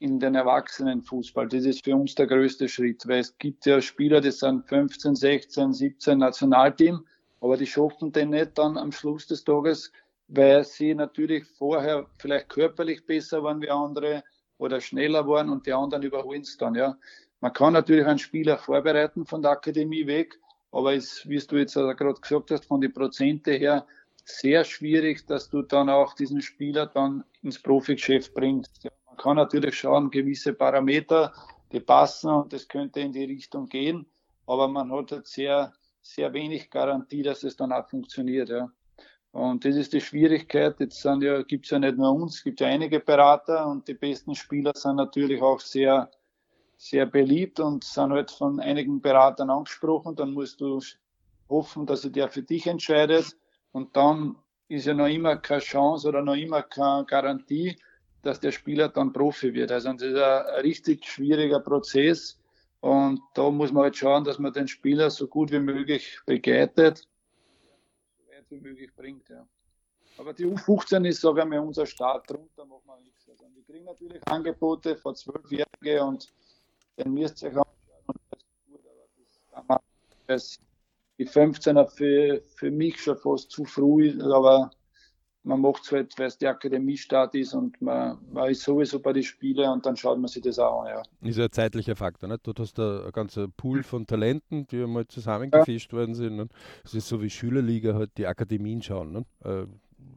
in 0.00 0.18
den 0.18 0.34
Erwachsenenfußball. 0.34 1.46
Das 1.48 1.64
ist 1.64 1.84
für 1.84 1.94
uns 1.94 2.14
der 2.14 2.26
größte 2.26 2.68
Schritt, 2.68 3.06
weil 3.06 3.20
es 3.20 3.36
gibt 3.36 3.66
ja 3.66 3.80
Spieler, 3.82 4.20
die 4.20 4.30
sind 4.30 4.66
15, 4.66 5.14
16, 5.14 5.72
17 5.74 6.18
Nationalteam, 6.18 7.06
aber 7.40 7.58
die 7.58 7.66
schaffen 7.66 8.10
den 8.10 8.30
nicht 8.30 8.56
dann 8.58 8.78
am 8.78 8.92
Schluss 8.92 9.26
des 9.26 9.44
Tages, 9.44 9.92
weil 10.28 10.64
sie 10.64 10.94
natürlich 10.94 11.44
vorher 11.44 12.06
vielleicht 12.18 12.48
körperlich 12.48 13.04
besser 13.04 13.42
waren 13.42 13.60
wie 13.60 13.68
andere 13.68 14.24
oder 14.56 14.80
schneller 14.80 15.28
waren 15.28 15.50
und 15.50 15.66
die 15.66 15.72
anderen 15.72 16.02
überholen 16.02 16.42
es 16.42 16.56
dann, 16.56 16.74
ja. 16.74 16.96
Man 17.42 17.52
kann 17.52 17.72
natürlich 17.72 18.06
einen 18.06 18.18
Spieler 18.18 18.58
vorbereiten 18.58 19.24
von 19.26 19.42
der 19.42 19.52
Akademie 19.52 20.06
weg, 20.06 20.38
aber 20.72 20.94
es, 20.94 21.28
wie 21.28 21.38
du 21.38 21.56
jetzt 21.56 21.74
gerade 21.74 22.14
gesagt 22.14 22.50
hast, 22.50 22.64
von 22.66 22.80
den 22.80 22.92
Prozente 22.92 23.52
her, 23.52 23.86
sehr 24.24 24.64
schwierig, 24.64 25.26
dass 25.26 25.48
du 25.48 25.62
dann 25.62 25.88
auch 25.88 26.14
diesen 26.14 26.42
Spieler 26.42 26.86
dann 26.86 27.24
ins 27.42 27.58
Profigeschäft 27.58 28.34
bringst. 28.34 28.84
Ja 28.84 28.90
kann 29.20 29.36
natürlich 29.36 29.78
schauen, 29.78 30.10
gewisse 30.10 30.54
Parameter, 30.54 31.32
die 31.72 31.80
passen 31.80 32.30
und 32.30 32.52
das 32.52 32.66
könnte 32.66 33.00
in 33.00 33.12
die 33.12 33.24
Richtung 33.24 33.68
gehen, 33.68 34.06
aber 34.46 34.66
man 34.66 34.90
hat 34.90 35.12
halt 35.12 35.26
sehr, 35.26 35.72
sehr 36.00 36.32
wenig 36.32 36.70
Garantie, 36.70 37.22
dass 37.22 37.44
es 37.44 37.54
dann 37.54 37.72
auch 37.72 37.86
funktioniert. 37.86 38.48
Ja. 38.48 38.70
Und 39.32 39.64
das 39.64 39.76
ist 39.76 39.92
die 39.92 40.00
Schwierigkeit. 40.00 40.80
Jetzt 40.80 41.02
sind 41.02 41.22
ja, 41.22 41.42
gibt 41.42 41.66
es 41.66 41.70
ja 41.70 41.78
nicht 41.78 41.98
nur 41.98 42.12
uns, 42.12 42.36
es 42.36 42.44
gibt 42.44 42.60
ja 42.60 42.68
einige 42.68 42.98
Berater 42.98 43.66
und 43.66 43.86
die 43.86 43.94
besten 43.94 44.34
Spieler 44.34 44.72
sind 44.74 44.96
natürlich 44.96 45.42
auch 45.42 45.60
sehr, 45.60 46.10
sehr 46.78 47.04
beliebt 47.04 47.60
und 47.60 47.84
sind 47.84 48.12
halt 48.12 48.30
von 48.30 48.58
einigen 48.58 49.02
Beratern 49.02 49.50
angesprochen. 49.50 50.16
Dann 50.16 50.32
musst 50.32 50.62
du 50.62 50.80
hoffen, 51.50 51.84
dass 51.84 52.04
er 52.04 52.10
der 52.10 52.30
für 52.30 52.42
dich 52.42 52.66
entscheidet. 52.66 53.36
Und 53.72 53.94
dann 53.96 54.36
ist 54.68 54.86
ja 54.86 54.94
noch 54.94 55.08
immer 55.08 55.36
keine 55.36 55.60
Chance 55.60 56.08
oder 56.08 56.22
noch 56.22 56.36
immer 56.36 56.62
keine 56.62 57.04
Garantie, 57.04 57.76
dass 58.22 58.40
der 58.40 58.52
Spieler 58.52 58.88
dann 58.88 59.12
Profi 59.12 59.54
wird. 59.54 59.72
Also 59.72 59.92
das 59.92 60.02
ist 60.02 60.16
ein 60.16 60.60
richtig 60.62 61.06
schwieriger 61.06 61.60
Prozess 61.60 62.38
und 62.80 63.20
da 63.34 63.50
muss 63.50 63.72
man 63.72 63.84
halt 63.84 63.96
schauen, 63.96 64.24
dass 64.24 64.38
man 64.38 64.52
den 64.52 64.68
Spieler 64.68 65.10
so 65.10 65.26
gut 65.26 65.50
wie 65.52 65.58
möglich 65.58 66.18
begleitet, 66.26 66.98
so 66.98 68.32
weit 68.32 68.44
wie 68.50 68.60
möglich 68.60 68.94
bringt. 68.94 69.28
Ja. 69.28 69.46
Aber 70.18 70.32
die 70.32 70.46
U15 70.46 71.06
ist, 71.06 71.20
sage 71.20 71.40
ich 71.40 71.46
mal, 71.46 71.60
unser 71.60 71.86
Start. 71.86 72.28
Drunter 72.30 72.64
machen 72.64 72.82
wir 72.86 73.00
nichts. 73.00 73.28
Also 73.28 73.44
wir 73.54 73.64
kriegen 73.64 73.84
natürlich 73.84 74.26
Angebote 74.28 74.96
von 74.96 75.14
Zwölfjährigen 75.14 76.08
und 76.08 76.32
den 76.98 77.14
müsst 77.14 77.42
ihr 77.42 77.50
euch 77.50 77.56
anschauen. 77.56 78.20
das 78.30 78.40
ist 78.40 78.60
gut, 78.66 78.80
aber 79.52 79.80
das, 80.26 80.58
die 81.18 81.28
15er 81.28 81.86
für, 81.86 82.42
für 82.54 82.70
mich 82.70 83.00
schon 83.00 83.16
fast 83.16 83.50
zu 83.50 83.64
früh, 83.64 84.18
aber 84.22 84.70
man 85.42 85.60
macht 85.60 85.84
es 85.84 85.92
halt, 85.92 86.18
weil 86.18 86.26
es 86.26 86.36
die 86.36 86.46
Akademiestart 86.46 87.34
ist 87.34 87.54
und 87.54 87.80
man, 87.80 88.18
man 88.30 88.50
ist 88.50 88.62
sowieso 88.62 89.00
bei 89.00 89.12
den 89.12 89.22
Spielen 89.22 89.70
und 89.70 89.86
dann 89.86 89.96
schaut 89.96 90.18
man 90.18 90.28
sich 90.28 90.42
das 90.42 90.58
auch 90.58 90.82
an. 90.82 90.88
Ja. 90.88 91.02
Ist 91.28 91.38
ja 91.38 91.44
ein 91.44 91.52
zeitlicher 91.52 91.96
Faktor. 91.96 92.28
Nicht? 92.28 92.46
Dort 92.46 92.60
hast 92.60 92.76
du 92.78 93.04
ein 93.04 93.12
ganzer 93.12 93.48
Pool 93.48 93.82
von 93.82 94.06
Talenten, 94.06 94.66
die 94.66 94.82
einmal 94.82 95.06
zusammengefischt 95.06 95.92
ja. 95.92 95.98
worden 95.98 96.14
sind. 96.14 96.36
Ne? 96.36 96.48
Es 96.84 96.94
ist 96.94 97.08
so 97.08 97.22
wie 97.22 97.30
Schülerliga 97.30 97.94
halt 97.94 98.10
die 98.18 98.26
Akademien 98.26 98.82
schauen, 98.82 99.12
ne? 99.12 99.24
äh, 99.44 99.66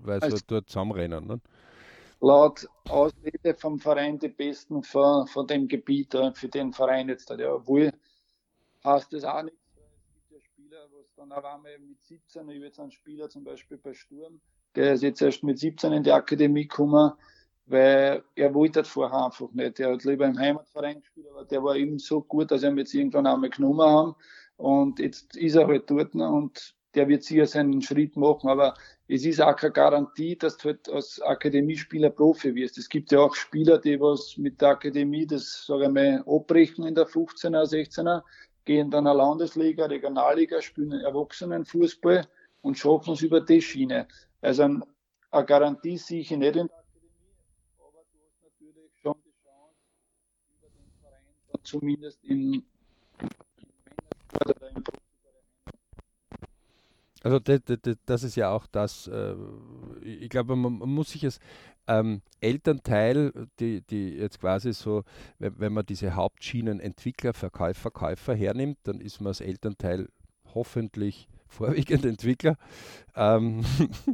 weil 0.02 0.20
sie 0.20 0.26
also, 0.26 0.38
halt 0.38 0.52
dort 0.52 0.70
zusammenrennen. 0.70 1.26
Ne? 1.26 1.40
Laut 2.20 2.68
Auslese 2.90 3.54
vom 3.58 3.80
Verein 3.80 4.20
die 4.20 4.30
Besten 4.30 4.84
von, 4.84 5.28
von 5.28 5.48
dem 5.48 5.68
Gebiet, 5.68 6.14
äh, 6.16 6.34
für 6.34 6.50
den 6.50 6.74
Verein 6.74 7.08
jetzt. 7.08 7.30
Ja, 7.30 7.54
obwohl 7.54 7.94
heißt 8.84 9.14
das 9.14 9.24
auch 9.24 9.44
nicht. 9.44 9.56
Es 9.76 10.14
gibt 10.14 10.32
ja 10.32 10.40
Spieler, 10.42 10.88
wo 10.92 11.00
es 11.00 11.14
dann 11.16 11.32
auch 11.32 11.44
einmal 11.44 11.80
mit 11.80 12.04
17, 12.04 12.50
ich 12.50 12.62
jetzt 12.62 12.80
einen 12.80 12.92
Spieler 12.92 13.30
zum 13.30 13.46
Beispiel 13.46 13.78
bei 13.78 13.94
Sturm, 13.94 14.42
der 14.76 14.94
ist 14.94 15.04
jetzt 15.04 15.22
erst 15.22 15.44
mit 15.44 15.60
17 15.60 15.94
in 15.94 16.04
die 16.04 16.12
Akademie 16.12 16.68
gekommen, 16.68 17.14
weil 17.66 18.24
er 18.36 18.54
wollte 18.54 18.82
das 18.82 18.90
vorher 18.90 19.26
einfach 19.26 19.52
nicht. 19.54 19.80
Er 19.80 19.94
hat 19.94 20.04
lieber 20.04 20.26
im 20.26 20.38
Heimatverein 20.38 21.00
gespielt, 21.00 21.28
aber 21.32 21.46
der 21.46 21.64
war 21.64 21.76
eben 21.76 22.00
so 22.00 22.22
gut, 22.22 22.52
dass 22.52 22.64
er 22.64 22.72
ihn 22.72 22.78
jetzt 22.78 22.94
irgendwann 22.94 23.28
einmal 23.28 23.50
genommen 23.50 23.88
haben. 23.88 24.16
Und 24.58 25.00
jetzt 25.00 25.36
ist 25.36 25.56
er 25.56 25.68
halt 25.68 25.90
dort 25.90 26.16
und 26.16 26.76
der 26.96 27.08
wird 27.08 27.24
sicher 27.24 27.48
seinen 27.48 27.82
Schritt 27.82 28.16
machen, 28.16 28.50
aber 28.50 28.76
es 29.08 29.26
ist 29.26 29.42
auch 29.42 29.56
keine 29.56 29.74
Garantie, 29.74 30.38
dass 30.38 30.58
du 30.58 30.70
halt 30.70 30.88
als 30.90 31.20
Akademiespieler 31.22 32.10
Profi 32.10 32.54
wirst. 32.56 32.78
Es 32.78 32.88
gibt 32.88 33.12
ja 33.12 33.20
auch 33.20 33.36
Spieler, 33.36 33.80
die 33.80 34.00
was 34.00 34.38
mit 34.38 34.62
der 34.62 34.70
Akademie 34.70 35.26
das, 35.26 35.66
sage 35.66 35.86
ich 35.86 35.92
mal, 35.92 36.24
abbrechen 36.28 36.86
in 36.86 36.96
der 36.96 37.08
15er, 37.08 37.66
16er, 37.66 38.22
gehen 38.66 38.92
dann 38.92 39.08
eine 39.08 39.18
Landesliga, 39.18 39.86
Regionalliga, 39.86 40.62
spielen 40.62 40.94
Erwachsenenfußball 40.94 42.28
und 42.62 42.78
schaffen 42.78 43.14
es 43.14 43.22
über 43.22 43.42
die 43.42 43.62
Schiene. 43.62 44.08
Also 44.44 44.64
eine 44.64 45.46
Garantie 45.46 45.98
sehe 45.98 46.20
ich 46.20 46.30
nicht 46.32 46.56
in 46.58 46.68
der 46.68 46.78
Akademie, 46.78 47.10
aber 47.80 48.04
du 48.12 48.20
hast 48.26 48.44
natürlich 48.44 48.92
schon 49.02 49.16
die 49.26 49.32
Chance, 49.42 49.78
über 50.60 50.68
den 50.68 50.92
Verein 51.00 51.64
zumindest 51.64 52.24
in, 52.26 52.54
in 52.54 52.64
Männersport 54.42 54.58
oder 54.58 54.70
im 54.70 54.84
also 57.26 57.40
das, 57.40 57.62
das, 57.64 57.98
das, 58.06 58.24
ist 58.24 58.36
ja 58.36 58.52
auch 58.52 58.68
das, 58.68 59.08
äh, 59.08 59.34
ich 60.02 60.28
glaube, 60.28 60.58
man, 60.58 60.80
man, 60.80 60.90
muss 60.90 61.12
sich 61.12 61.24
als 61.24 61.40
ähm, 61.88 62.22
Elternteil, 62.42 63.48
die, 63.62 63.80
die 63.80 64.10
jetzt 64.10 64.42
quasi 64.42 64.74
so, 64.74 65.06
wenn, 65.40 65.58
wenn 65.58 65.72
man 65.72 65.86
diese 65.86 66.16
Hauptschienen 66.16 66.82
Entwickler, 66.82 67.32
Verkäufer, 67.32 67.92
Käufer 67.92 68.36
hernimmt, 68.36 68.80
dann 68.84 69.00
ist 69.00 69.22
man 69.22 69.30
als 69.30 69.40
Elternteil 69.40 70.10
hoffentlich 70.54 71.30
vorwiegend 71.54 72.06
Entwickler 72.06 72.58
ähm, 73.16 73.63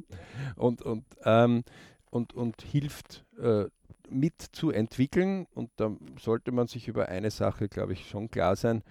und, 0.56 0.82
und, 0.82 1.06
ähm, 1.24 1.64
und, 2.10 2.34
und 2.34 2.62
hilft 2.62 3.26
äh, 3.40 3.66
mit 4.10 4.42
zu 4.52 4.72
entwickeln. 4.72 5.48
Und 5.54 5.72
da 5.78 5.92
sollte 6.20 6.52
man 6.52 6.68
sich 6.68 6.88
über 6.88 7.10
eine 7.10 7.32
Sache, 7.32 7.70
glaube 7.70 7.94
ich, 7.94 8.10
schon 8.10 8.30
klar 8.30 8.56
sein. 8.56 8.84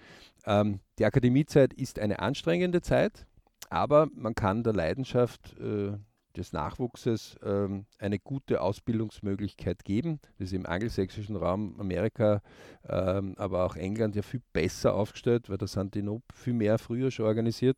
Ähm, 0.45 0.79
die 0.97 1.05
Akademiezeit 1.05 1.73
ist 1.73 1.99
eine 1.99 2.19
anstrengende 2.19 2.81
Zeit 2.81 3.25
aber 3.69 4.09
man 4.13 4.35
kann 4.35 4.63
der 4.63 4.73
Leidenschaft 4.73 5.55
äh, 5.59 5.97
des 6.35 6.53
Nachwuchses 6.53 7.37
ähm, 7.43 7.85
eine 7.97 8.19
gute 8.19 8.61
Ausbildungsmöglichkeit 8.61 9.83
geben. 9.83 10.19
Das 10.37 10.47
ist 10.47 10.53
im 10.53 10.65
angelsächsischen 10.65 11.35
Raum 11.35 11.79
Amerika, 11.79 12.41
ähm, 12.87 13.35
aber 13.37 13.65
auch 13.65 13.75
England 13.75 14.15
ja 14.15 14.21
viel 14.21 14.41
besser 14.53 14.93
aufgestellt, 14.93 15.49
weil 15.49 15.57
da 15.57 15.67
sind 15.67 15.95
die 15.95 16.01
noch 16.01 16.21
viel 16.33 16.53
mehr 16.53 16.77
früher 16.77 17.11
schon 17.11 17.25
organisiert. 17.25 17.77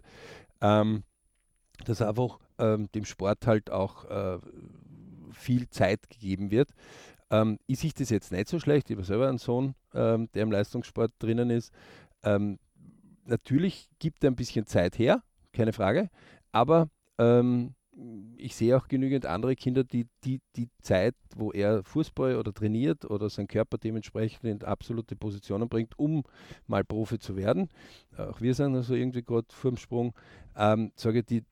Ähm, 0.61 1.03
dass 1.85 2.01
einfach 2.01 2.39
ähm, 2.59 2.89
dem 2.93 3.05
Sport 3.05 3.47
halt 3.47 3.71
auch 3.71 4.05
äh, 4.05 4.39
viel 5.31 5.69
Zeit 5.69 6.09
gegeben 6.09 6.51
wird. 6.51 6.69
Ähm, 7.29 7.57
ich 7.65 7.79
sehe 7.79 7.91
das 7.97 8.09
jetzt 8.09 8.31
nicht 8.31 8.47
so 8.47 8.59
schlecht. 8.59 8.89
Ich 8.89 8.97
habe 8.97 9.05
selber 9.05 9.27
einen 9.27 9.37
Sohn, 9.37 9.75
ähm, 9.93 10.29
der 10.33 10.43
im 10.43 10.51
Leistungssport 10.51 11.11
drinnen 11.19 11.49
ist. 11.49 11.73
Ähm, 12.23 12.59
natürlich 13.25 13.89
gibt 13.99 14.23
er 14.23 14.31
ein 14.31 14.35
bisschen 14.35 14.67
Zeit 14.67 14.99
her, 14.99 15.23
keine 15.53 15.73
Frage. 15.73 16.09
Aber 16.51 16.89
ähm, 17.17 17.73
ich 18.38 18.56
sehe 18.56 18.77
auch 18.77 18.88
genügend 18.88 19.25
andere 19.25 19.56
Kinder, 19.56 19.84
die, 19.84 20.08
die 20.23 20.39
die 20.56 20.69
Zeit, 20.82 21.15
wo 21.36 21.51
er 21.51 21.84
Fußball 21.84 22.38
oder 22.38 22.54
trainiert 22.54 23.06
oder 23.06 23.30
sein 23.30 23.47
Körper 23.47 23.77
dementsprechend 23.77 24.43
in 24.45 24.63
absolute 24.63 25.15
Positionen 25.15 25.67
bringt, 25.67 25.99
um 25.99 26.23
mal 26.67 26.84
Profi 26.84 27.19
zu 27.19 27.36
werden. 27.36 27.69
Auch 28.17 28.39
wir 28.41 28.56
sind 28.56 28.75
also 28.75 28.95
irgendwie 28.95 29.23
gerade 29.23 29.47
vor 29.49 29.71
dem 29.71 29.77
Sprung. 29.77 30.13
Ähm, 30.56 30.91
sage 30.95 31.23
die, 31.23 31.43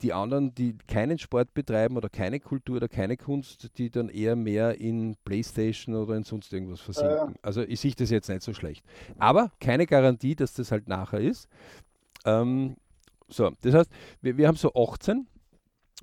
die 0.00 0.12
anderen, 0.12 0.54
die 0.54 0.76
keinen 0.88 1.18
Sport 1.18 1.54
betreiben 1.54 1.96
oder 1.96 2.08
keine 2.08 2.40
Kultur 2.40 2.76
oder 2.76 2.88
keine 2.88 3.16
Kunst, 3.16 3.78
die 3.78 3.90
dann 3.90 4.08
eher 4.08 4.34
mehr 4.34 4.80
in 4.80 5.16
Playstation 5.24 5.94
oder 5.94 6.16
in 6.16 6.24
sonst 6.24 6.52
irgendwas 6.52 6.80
versinken. 6.80 7.36
Also 7.42 7.62
ich 7.62 7.80
sehe 7.80 7.92
das 7.96 8.10
jetzt 8.10 8.28
nicht 8.28 8.42
so 8.42 8.54
schlecht. 8.54 8.84
Aber 9.18 9.52
keine 9.60 9.86
Garantie, 9.86 10.34
dass 10.34 10.54
das 10.54 10.72
halt 10.72 10.88
nachher 10.88 11.20
ist. 11.20 11.48
Ähm, 12.24 12.76
so, 13.28 13.50
das 13.62 13.74
heißt, 13.74 13.90
wir, 14.20 14.36
wir 14.36 14.48
haben 14.48 14.56
so 14.56 14.74
18 14.74 15.26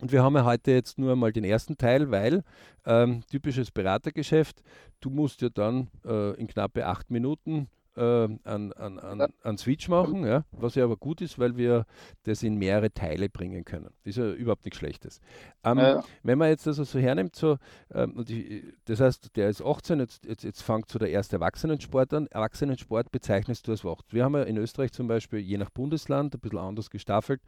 und 0.02 0.12
wir 0.12 0.24
haben 0.24 0.36
ja 0.36 0.46
heute 0.46 0.72
jetzt 0.72 0.98
nur 0.98 1.12
einmal 1.12 1.32
den 1.32 1.44
ersten 1.44 1.78
Teil, 1.78 2.12
weil 2.12 2.44
ähm, 2.86 3.22
typisches 3.30 3.72
Beratergeschäft, 3.72 4.64
du 5.02 5.10
musst 5.10 5.42
ja 5.42 5.50
dann 5.50 5.90
äh, 6.06 6.36
in 6.40 6.48
knappe 6.48 6.86
acht 6.86 7.12
Minuten 7.12 7.70
äh, 8.00 8.02
an, 8.02 8.72
an, 8.74 9.00
an, 9.00 9.34
an 9.44 9.58
Switch 9.58 9.90
machen, 9.90 10.26
ja, 10.26 10.46
was 10.52 10.76
ja 10.76 10.86
aber 10.86 10.96
gut 10.96 11.22
ist, 11.22 11.38
weil 11.38 11.58
wir 11.58 11.86
das 12.24 12.44
in 12.44 12.56
mehrere 12.56 12.92
Teile 12.92 13.30
bringen 13.30 13.66
können. 13.66 13.90
Das 14.04 14.12
ist 14.12 14.18
ja 14.18 14.32
überhaupt 14.32 14.64
nichts 14.64 14.78
Schlechtes. 14.78 15.20
Ähm, 15.64 15.80
ja. 15.80 16.04
Wenn 16.24 16.38
man 16.38 16.50
jetzt 16.50 16.66
also 16.66 16.84
so 16.86 16.98
hernimmt, 16.98 17.36
so, 17.36 17.58
ähm, 17.94 18.24
die, 18.26 18.74
das 18.86 19.02
heißt, 19.02 19.36
der 19.36 19.50
ist 19.50 19.62
18, 19.62 20.00
jetzt, 20.00 20.26
jetzt, 20.26 20.44
jetzt 20.44 20.62
fängt 20.62 20.90
so 20.90 20.98
der 20.98 21.10
erste 21.10 21.36
Erwachsenensport 21.36 22.14
an. 22.14 22.28
Erwachsenensport 22.28 23.12
bezeichnest 23.12 23.68
du 23.68 23.72
als 23.72 23.84
was? 23.84 23.98
Wir 24.12 24.24
haben 24.24 24.36
ja 24.36 24.44
in 24.44 24.58
Österreich 24.58 24.94
zum 24.94 25.08
Beispiel 25.08 25.40
je 25.40 25.58
nach 25.58 25.70
Bundesland 25.70 26.34
ein 26.34 26.40
bisschen 26.40 26.60
anders 26.60 26.90
gestaffelt, 26.90 27.42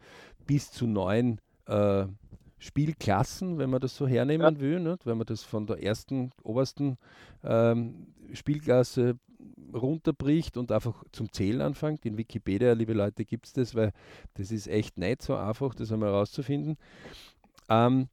bis 0.46 0.70
zu 0.70 0.86
neun 0.86 1.40
äh, 1.66 2.04
Spielklassen, 2.62 3.58
wenn 3.58 3.70
man 3.70 3.80
das 3.80 3.96
so 3.96 4.06
hernehmen 4.06 4.54
ja. 4.54 4.60
will, 4.60 4.78
nicht? 4.78 5.04
wenn 5.04 5.18
man 5.18 5.26
das 5.26 5.42
von 5.42 5.66
der 5.66 5.82
ersten, 5.82 6.30
obersten 6.44 6.96
ähm, 7.42 8.06
Spielklasse 8.32 9.18
runterbricht 9.74 10.56
und 10.56 10.70
einfach 10.70 11.02
zum 11.10 11.32
Zählen 11.32 11.60
anfängt. 11.60 12.06
In 12.06 12.16
Wikipedia, 12.16 12.72
liebe 12.74 12.92
Leute, 12.92 13.24
gibt 13.24 13.46
es 13.46 13.52
das, 13.52 13.74
weil 13.74 13.92
das 14.34 14.52
ist 14.52 14.68
echt 14.68 14.96
nicht 14.96 15.22
so 15.22 15.34
einfach, 15.34 15.74
das 15.74 15.90
einmal 15.90 16.10
herauszufinden. 16.10 16.76
Ähm, 17.68 18.08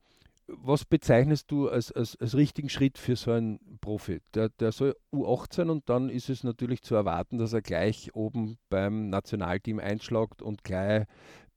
was 0.48 0.84
bezeichnest 0.84 1.52
du 1.52 1.70
als, 1.70 1.92
als, 1.92 2.16
als 2.20 2.36
richtigen 2.36 2.70
Schritt 2.70 2.98
für 2.98 3.16
so 3.16 3.32
einen 3.32 3.60
Profi? 3.82 4.20
Der, 4.34 4.50
der 4.50 4.72
soll 4.72 4.96
U18 5.14 5.70
und 5.70 5.90
dann 5.90 6.10
ist 6.10 6.28
es 6.28 6.44
natürlich 6.44 6.82
zu 6.82 6.96
erwarten, 6.96 7.38
dass 7.38 7.54
er 7.54 7.62
gleich 7.62 8.16
oben 8.16 8.58
beim 8.72 9.12
Nationalteam 9.12 9.78
einschlagt 9.78 10.42
und 10.42 10.64
gleich 10.64 11.06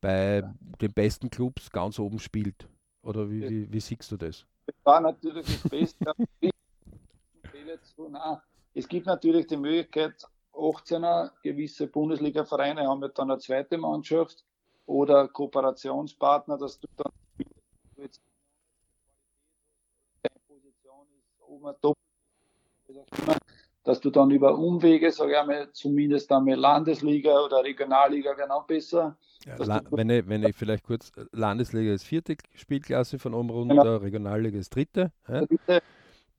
bei 0.02 0.40
ja. 0.40 0.54
den 0.82 0.92
besten 0.92 1.30
Clubs 1.30 1.70
ganz 1.70 1.98
oben 1.98 2.18
spielt. 2.18 2.68
Oder 3.02 3.28
wie, 3.28 3.48
wie, 3.48 3.72
wie 3.72 3.80
siehst 3.80 4.10
du 4.12 4.16
das? 4.16 4.46
Das 4.66 4.76
war 4.84 5.00
natürlich 5.00 5.46
das 5.46 5.70
Beste. 5.70 6.12
Es 8.74 8.88
gibt 8.88 9.06
natürlich 9.06 9.46
die 9.46 9.56
Möglichkeit, 9.56 10.26
18er 10.54 11.30
gewisse 11.42 11.86
Bundesliga-Vereine 11.86 12.86
haben 12.86 13.02
ja 13.02 13.08
dann 13.08 13.30
eine 13.30 13.38
zweite 13.38 13.76
Mannschaft 13.76 14.44
oder 14.86 15.28
Kooperationspartner, 15.28 16.56
dass 16.58 16.80
du 16.80 16.88
dann 16.96 17.12
Position 20.46 21.06
ist 21.18 21.42
oben 21.42 21.74
top, 21.80 21.96
dass 23.84 24.00
du 24.00 24.10
dann 24.10 24.30
über 24.30 24.56
Umwege, 24.56 25.10
sage 25.10 25.32
ich 25.32 25.38
einmal, 25.38 25.72
zumindest 25.72 26.30
einmal 26.30 26.56
Landesliga 26.56 27.44
oder 27.44 27.64
Regionalliga 27.64 28.34
noch 28.46 28.66
besser. 28.66 29.16
Ja, 29.44 29.82
wenn, 29.90 30.08
ich, 30.10 30.28
wenn 30.28 30.44
ich 30.44 30.54
vielleicht 30.54 30.84
kurz, 30.84 31.10
Landesliga 31.32 31.92
ist 31.92 32.04
vierte 32.04 32.36
Spielklasse 32.54 33.18
von 33.18 33.34
oben 33.34 33.50
runter, 33.50 33.74
genau. 33.74 33.96
Regionalliga 33.96 34.58
ist 34.58 34.74
dritte. 34.74 35.10
Ja? 35.28 35.44
dritte 35.46 35.82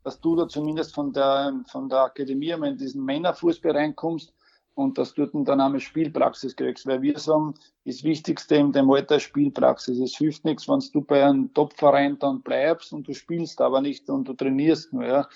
dass 0.03 0.19
du 0.19 0.35
da 0.35 0.47
zumindest 0.47 0.93
von 0.93 1.13
der, 1.13 1.53
von 1.67 1.89
der 1.89 1.99
Akademie 1.99 2.51
in 2.51 2.77
diesen 2.77 3.03
Männerfußball 3.05 3.71
reinkommst 3.71 4.33
und 4.75 4.97
dass 4.97 5.13
du 5.13 5.25
dann 5.25 5.61
einmal 5.61 5.79
Spielpraxis 5.79 6.55
kriegst. 6.55 6.85
Weil 6.85 7.01
wir 7.01 7.17
sagen, 7.19 7.53
das 7.85 8.03
Wichtigste 8.03 8.55
in 8.55 8.71
dem 8.71 8.89
Alter 8.91 9.17
ist 9.17 9.23
Spielpraxis. 9.23 9.99
Es 9.99 10.17
hilft 10.17 10.45
nichts, 10.45 10.67
wenn 10.67 10.79
du 10.91 11.01
bei 11.01 11.23
einem 11.23 11.53
Topverein 11.53 12.17
dann 12.19 12.41
bleibst 12.41 12.91
und 12.91 13.07
du 13.07 13.13
spielst 13.13 13.61
aber 13.61 13.81
nicht 13.81 14.09
und 14.09 14.27
du 14.27 14.33
trainierst 14.33 14.91
nur. 14.93 15.05
Ja. 15.05 15.27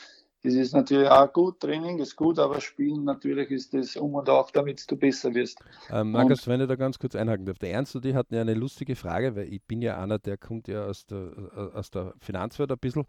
Das 0.43 0.53
ist 0.53 0.73
natürlich 0.73 1.09
auch 1.09 1.31
gut, 1.33 1.59
Training 1.59 1.97
ist 1.99 2.15
gut, 2.15 2.37
aber 2.37 2.61
Spielen 2.61 3.03
natürlich 3.03 3.49
ist 3.49 3.73
das 3.73 3.95
um 3.95 4.13
und 4.15 4.29
auf, 4.29 4.51
damit 4.51 4.89
du 4.89 4.95
besser 4.95 5.33
wirst. 5.33 5.59
Ähm, 5.89 6.11
Markus, 6.11 6.41
und, 6.41 6.53
wenn 6.53 6.61
ich 6.61 6.67
da 6.67 6.75
ganz 6.75 6.99
kurz 6.99 7.15
einhaken 7.15 7.45
darf. 7.45 7.57
Der 7.57 7.71
Ernst 7.71 7.95
und 7.95 8.05
ich 8.05 8.13
hatten 8.13 8.35
ja 8.35 8.41
eine 8.41 8.53
lustige 8.53 8.95
Frage, 8.95 9.35
weil 9.35 9.51
ich 9.51 9.63
bin 9.63 9.81
ja 9.81 10.01
einer, 10.01 10.19
der 10.19 10.37
kommt 10.37 10.67
ja 10.67 10.85
aus 10.85 11.05
der, 11.07 11.31
äh, 11.55 11.77
aus 11.77 11.89
der 11.89 12.13
Finanzwelt 12.19 12.71
ein 12.71 12.77
bisschen. 12.77 13.05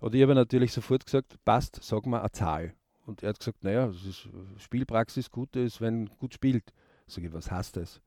Und 0.00 0.14
ich 0.14 0.22
habe 0.22 0.34
natürlich 0.34 0.72
sofort 0.72 1.06
gesagt, 1.06 1.36
passt, 1.44 1.78
sag 1.82 2.04
mal 2.06 2.20
eine 2.20 2.32
Zahl. 2.32 2.74
Und 3.06 3.22
er 3.22 3.30
hat 3.30 3.38
gesagt, 3.38 3.62
naja, 3.62 3.86
ist 3.86 4.28
Spielpraxis 4.58 5.30
gut 5.30 5.54
ist, 5.56 5.80
wenn 5.80 6.06
gut 6.18 6.34
spielt. 6.34 6.72
Sag 7.06 7.24
ich, 7.24 7.32
was 7.32 7.50
heißt 7.50 7.76
das? 7.76 8.00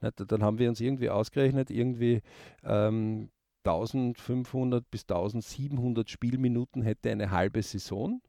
Dann 0.00 0.42
haben 0.42 0.58
wir 0.58 0.68
uns 0.68 0.80
irgendwie 0.80 1.08
ausgerechnet, 1.08 1.70
irgendwie 1.70 2.20
ähm, 2.62 3.30
1500 3.64 4.90
bis 4.90 5.02
1700 5.02 6.08
Spielminuten 6.08 6.82
hätte 6.82 7.10
eine 7.10 7.30
halbe 7.30 7.62
Saison. 7.62 8.20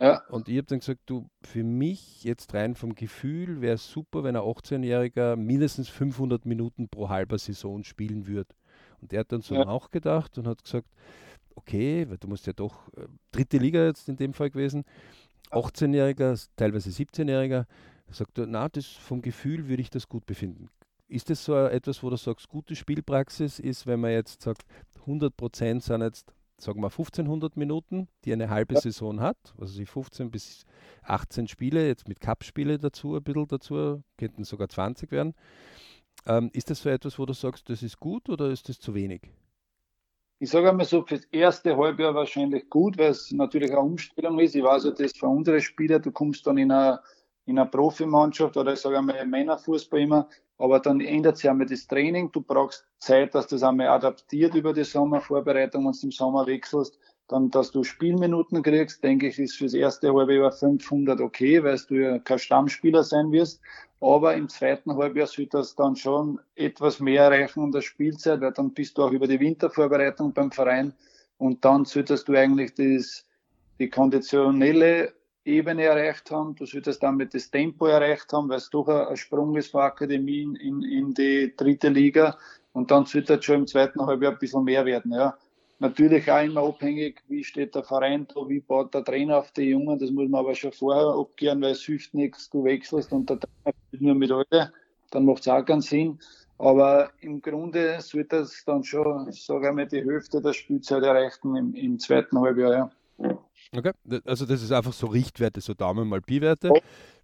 Ja. 0.00 0.20
Und 0.30 0.48
ich 0.48 0.56
habe 0.56 0.66
dann 0.66 0.80
gesagt, 0.80 1.02
du, 1.06 1.28
für 1.42 1.62
mich 1.62 2.24
jetzt 2.24 2.54
rein 2.54 2.74
vom 2.74 2.94
Gefühl 2.94 3.60
wäre 3.60 3.74
es 3.74 3.88
super, 3.88 4.24
wenn 4.24 4.34
ein 4.34 4.42
18-Jähriger 4.42 5.36
mindestens 5.36 5.88
500 5.88 6.44
Minuten 6.44 6.88
pro 6.88 7.08
halber 7.08 7.38
Saison 7.38 7.84
spielen 7.84 8.26
würde. 8.26 8.52
Und 9.00 9.12
er 9.12 9.20
hat 9.20 9.30
dann 9.30 9.42
so 9.42 9.54
ja. 9.54 9.64
nachgedacht 9.64 10.36
und 10.38 10.48
hat 10.48 10.64
gesagt, 10.64 10.88
okay, 11.54 12.08
weil 12.08 12.18
du 12.18 12.26
musst 12.26 12.46
ja 12.46 12.52
doch, 12.52 12.88
äh, 12.96 13.06
dritte 13.30 13.58
Liga 13.58 13.84
jetzt 13.84 14.08
in 14.08 14.16
dem 14.16 14.32
Fall 14.32 14.50
gewesen, 14.50 14.84
18-Jähriger, 15.50 16.48
teilweise 16.56 16.90
17-Jähriger, 16.90 17.66
sagt 18.10 18.38
er, 18.38 18.46
na, 18.46 18.68
das 18.68 18.86
vom 18.86 19.22
Gefühl 19.22 19.68
würde 19.68 19.82
ich 19.82 19.90
das 19.90 20.08
gut 20.08 20.26
befinden. 20.26 20.68
Ist 21.12 21.28
das 21.28 21.44
so 21.44 21.54
etwas, 21.54 22.02
wo 22.02 22.08
du 22.08 22.16
sagst, 22.16 22.48
gute 22.48 22.74
Spielpraxis 22.74 23.58
ist, 23.58 23.86
wenn 23.86 24.00
man 24.00 24.12
jetzt 24.12 24.40
sagt, 24.40 24.62
100 25.00 25.36
Prozent 25.36 25.82
sind 25.82 26.00
jetzt, 26.00 26.32
sagen 26.56 26.80
wir 26.80 26.86
1500 26.86 27.54
Minuten, 27.54 28.08
die 28.24 28.32
eine 28.32 28.48
halbe 28.48 28.72
ja. 28.74 28.80
Saison 28.80 29.20
hat, 29.20 29.36
also 29.60 29.76
die 29.78 29.84
15 29.84 30.30
bis 30.30 30.64
18 31.02 31.48
Spiele, 31.48 31.86
jetzt 31.86 32.08
mit 32.08 32.18
Cup-Spiele 32.18 32.78
dazu, 32.78 33.14
ein 33.14 33.22
bisschen 33.22 33.46
dazu, 33.46 34.02
könnten 34.16 34.44
sogar 34.44 34.70
20 34.70 35.12
werden. 35.12 35.34
Ähm, 36.24 36.48
ist 36.54 36.70
das 36.70 36.80
so 36.80 36.88
etwas, 36.88 37.18
wo 37.18 37.26
du 37.26 37.34
sagst, 37.34 37.68
das 37.68 37.82
ist 37.82 38.00
gut 38.00 38.30
oder 38.30 38.48
ist 38.48 38.70
das 38.70 38.80
zu 38.80 38.94
wenig? 38.94 39.20
Ich 40.38 40.48
sage 40.48 40.70
einmal 40.70 40.86
so, 40.86 41.02
fürs 41.02 41.26
erste 41.26 41.76
Halbjahr 41.76 42.14
wahrscheinlich 42.14 42.70
gut, 42.70 42.96
weil 42.96 43.10
es 43.10 43.30
natürlich 43.32 43.70
eine 43.70 43.80
Umstellung 43.80 44.38
ist. 44.38 44.54
Ich 44.54 44.64
weiß 44.64 44.84
ja, 44.84 44.92
das 44.92 45.12
für 45.12 45.26
unsere 45.26 45.60
Spieler, 45.60 45.98
du 45.98 46.10
kommst 46.10 46.46
dann 46.46 46.56
in 46.56 46.72
eine, 46.72 47.00
in 47.44 47.58
eine 47.58 47.68
Profimannschaft 47.68 48.56
oder 48.56 48.72
ich 48.72 48.80
sage 48.80 48.96
einmal 48.96 49.26
Männerfußball 49.26 50.00
immer, 50.00 50.28
aber 50.62 50.78
dann 50.78 51.00
ändert 51.00 51.38
sich 51.38 51.50
einmal 51.50 51.66
das 51.66 51.88
Training. 51.88 52.30
Du 52.30 52.40
brauchst 52.40 52.86
Zeit, 53.00 53.34
dass 53.34 53.48
das 53.48 53.64
einmal 53.64 53.88
adaptiert 53.88 54.54
über 54.54 54.72
die 54.72 54.84
Sommervorbereitung, 54.84 55.84
wenn 55.84 55.92
du 55.92 55.98
im 56.04 56.12
Sommer 56.12 56.46
wechselst. 56.46 57.00
Dann, 57.26 57.50
dass 57.50 57.72
du 57.72 57.82
Spielminuten 57.82 58.62
kriegst, 58.62 59.02
denke 59.02 59.26
ich, 59.26 59.40
ist 59.40 59.56
fürs 59.56 59.74
erste 59.74 60.14
halbe 60.14 60.36
Jahr 60.36 60.52
500 60.52 61.20
okay, 61.20 61.64
weil 61.64 61.80
du 61.88 61.96
ja 61.96 62.18
kein 62.20 62.38
Stammspieler 62.38 63.02
sein 63.02 63.32
wirst. 63.32 63.60
Aber 64.00 64.36
im 64.36 64.48
zweiten 64.48 64.96
Halbjahr 64.96 65.26
sollte 65.26 65.58
das 65.58 65.74
dann 65.74 65.96
schon 65.96 66.38
etwas 66.54 67.00
mehr 67.00 67.24
erreichen 67.24 67.64
in 67.64 67.72
der 67.72 67.80
Spielzeit, 67.80 68.40
weil 68.40 68.52
dann 68.52 68.72
bist 68.72 68.96
du 68.96 69.02
auch 69.02 69.10
über 69.10 69.26
die 69.26 69.40
Wintervorbereitung 69.40 70.32
beim 70.32 70.52
Verein 70.52 70.94
und 71.38 71.64
dann 71.64 71.86
solltest 71.86 72.28
du 72.28 72.38
eigentlich 72.38 72.74
das, 72.74 73.24
die 73.80 73.90
konditionelle 73.90 75.12
Ebene 75.44 75.84
erreicht 75.84 76.30
haben. 76.30 76.54
Du 76.54 76.66
solltest 76.66 77.02
damit 77.02 77.34
das 77.34 77.50
Tempo 77.50 77.86
erreicht 77.86 78.32
haben, 78.32 78.48
weil 78.48 78.58
es 78.58 78.70
doch 78.70 78.88
ein, 78.88 79.16
Sprung 79.16 79.56
ist 79.56 79.70
von 79.70 79.82
Akademie 79.82 80.42
in, 80.60 80.82
in 80.82 81.14
die 81.14 81.54
dritte 81.56 81.88
Liga. 81.88 82.38
Und 82.72 82.90
dann 82.90 83.06
sollte 83.06 83.34
es 83.34 83.44
schon 83.44 83.56
im 83.56 83.66
zweiten 83.66 84.04
Halbjahr 84.04 84.32
ein 84.32 84.38
bisschen 84.38 84.64
mehr 84.64 84.84
werden. 84.84 85.12
Ja. 85.12 85.36
Natürlich 85.78 86.30
auch 86.30 86.42
immer 86.42 86.62
abhängig, 86.62 87.22
wie 87.28 87.42
steht 87.42 87.74
der 87.74 87.82
Verein 87.82 88.26
da, 88.32 88.48
wie 88.48 88.60
baut 88.60 88.94
der 88.94 89.04
Trainer 89.04 89.38
auf 89.38 89.50
die 89.50 89.70
Jungen. 89.70 89.98
Das 89.98 90.10
muss 90.10 90.28
man 90.28 90.40
aber 90.40 90.54
schon 90.54 90.72
vorher 90.72 91.18
abklären, 91.18 91.60
weil 91.60 91.72
es 91.72 91.82
hilft 91.82 92.14
nichts, 92.14 92.48
du 92.50 92.62
wechselst 92.62 93.12
und 93.12 93.28
der 93.28 93.40
Trainer 93.40 93.74
spielt 93.88 94.02
nur 94.02 94.14
mit 94.14 94.30
alle. 94.30 94.72
Dann 95.10 95.24
macht 95.24 95.40
es 95.40 95.48
auch 95.48 95.64
keinen 95.64 95.80
Sinn. 95.80 96.20
Aber 96.58 97.10
im 97.20 97.42
Grunde 97.42 98.00
sollte 98.00 98.36
es 98.36 98.64
dann 98.64 98.84
schon, 98.84 99.32
sage 99.32 99.68
ich 99.68 99.74
mal, 99.74 99.86
die 99.88 100.04
Hälfte 100.04 100.40
der 100.40 100.52
Spielzeit 100.52 101.02
erreichen 101.02 101.56
im, 101.56 101.74
im 101.74 101.98
zweiten 101.98 102.38
Halbjahr. 102.40 102.72
Ja. 102.72 102.90
Okay, 103.74 103.92
also 104.26 104.44
das 104.44 104.62
ist 104.62 104.70
einfach 104.70 104.92
so 104.92 105.06
Richtwerte, 105.06 105.60
so 105.60 105.72
Daumen 105.72 106.08
mal 106.08 106.20
Pi-Werte. 106.20 106.70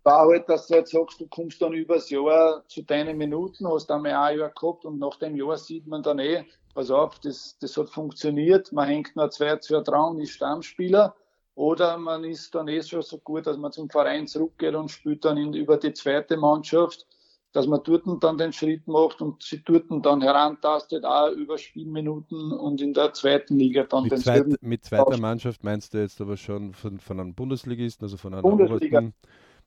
War 0.03 0.27
halt, 0.27 0.49
dass 0.49 0.67
du 0.69 0.75
halt 0.75 0.89
sagst, 0.89 1.21
du 1.21 1.27
kommst 1.27 1.61
dann 1.61 1.75
übers 1.75 2.09
Jahr 2.09 2.65
zu 2.69 2.83
deinen 2.83 3.19
Minuten, 3.19 3.69
hast 3.69 3.91
einmal 3.91 4.15
ein 4.15 4.39
Jahr 4.39 4.51
gehabt 4.51 4.87
und 4.87 4.99
nach 4.99 5.17
dem 5.17 5.37
Jahr 5.37 5.59
sieht 5.59 5.87
man 5.87 6.03
dann 6.03 6.19
eh, 6.19 6.45
pass 6.75 6.91
auf, 6.91 7.19
das, 7.19 7.59
das 7.61 7.77
hat 7.77 7.91
funktioniert, 7.91 8.73
man 8.73 8.89
hängt 8.89 9.15
nur 9.15 9.29
zwei, 9.31 9.57
zwei 9.57 9.81
dran, 9.81 10.19
ist 10.19 10.31
Stammspieler. 10.31 11.15
Oder 11.55 11.99
man 11.99 12.23
ist 12.23 12.55
dann 12.55 12.69
eh 12.69 12.81
schon 12.83 13.03
so 13.03 13.19
gut, 13.19 13.49
dass 13.49 13.57
man 13.57 13.73
zum 13.73 13.91
Verein 13.91 14.29
zurückgeht 14.29 14.77
und 14.77 14.93
spielt 14.93 15.25
dann 15.25 15.37
in, 15.37 15.55
über 15.55 15.77
die 15.77 15.93
zweite 15.93 16.37
Mannschaft 16.37 17.05
dass 17.53 17.67
man 17.67 17.81
dort 17.83 18.05
dann 18.23 18.37
den 18.37 18.53
Schritt 18.53 18.87
macht 18.87 19.21
und 19.23 19.43
sie 19.43 19.63
dort 19.63 19.87
dann 20.05 20.21
herantastet, 20.21 21.05
auch 21.05 21.31
über 21.31 21.57
Spielminuten 21.57 22.53
und 22.53 22.81
in 22.81 22.93
der 22.93 23.13
zweiten 23.15 23.59
Liga 23.59 23.85
dann 23.85 24.05
mit 24.05 24.13
den 24.13 24.21
zweit, 24.21 24.63
Mit 24.63 24.85
zweiter 24.85 25.19
Mannschaft 25.19 25.65
meinst 25.65 25.95
du 25.95 25.99
jetzt 25.99 26.21
aber 26.21 26.37
schon 26.37 26.75
von, 26.75 26.99
von 26.99 27.21
einem 27.21 27.35
Bundesligisten, 27.35 28.05
also 28.05 28.17
von 28.17 28.35
einer 28.35 28.43
Bundesliga. 28.43 28.99
Obersten, 28.99 29.15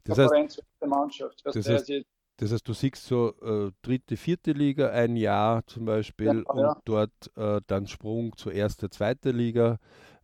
das 0.04 0.18
heißt, 0.18 0.64
Mannschaft. 0.86 1.42
Das, 1.44 1.56
das, 1.56 1.70
heißt, 1.70 1.92
das 2.38 2.52
heißt, 2.52 2.68
du 2.68 2.74
siehst 2.74 3.06
so 3.06 3.34
äh, 3.42 3.72
dritte, 3.82 4.18
vierte 4.18 4.52
Liga 4.52 4.90
ein 4.90 5.16
Jahr 5.16 5.66
zum 5.66 5.86
Beispiel 5.86 6.44
ja, 6.46 6.52
und 6.52 6.60
ja. 6.60 6.82
dort 6.86 7.32
äh, 7.36 7.62
dann 7.68 7.88
Sprung 7.88 8.36
zur 8.36 8.54
erste, 8.54 8.90
zweite 8.90 9.32
Liga. 9.32 9.80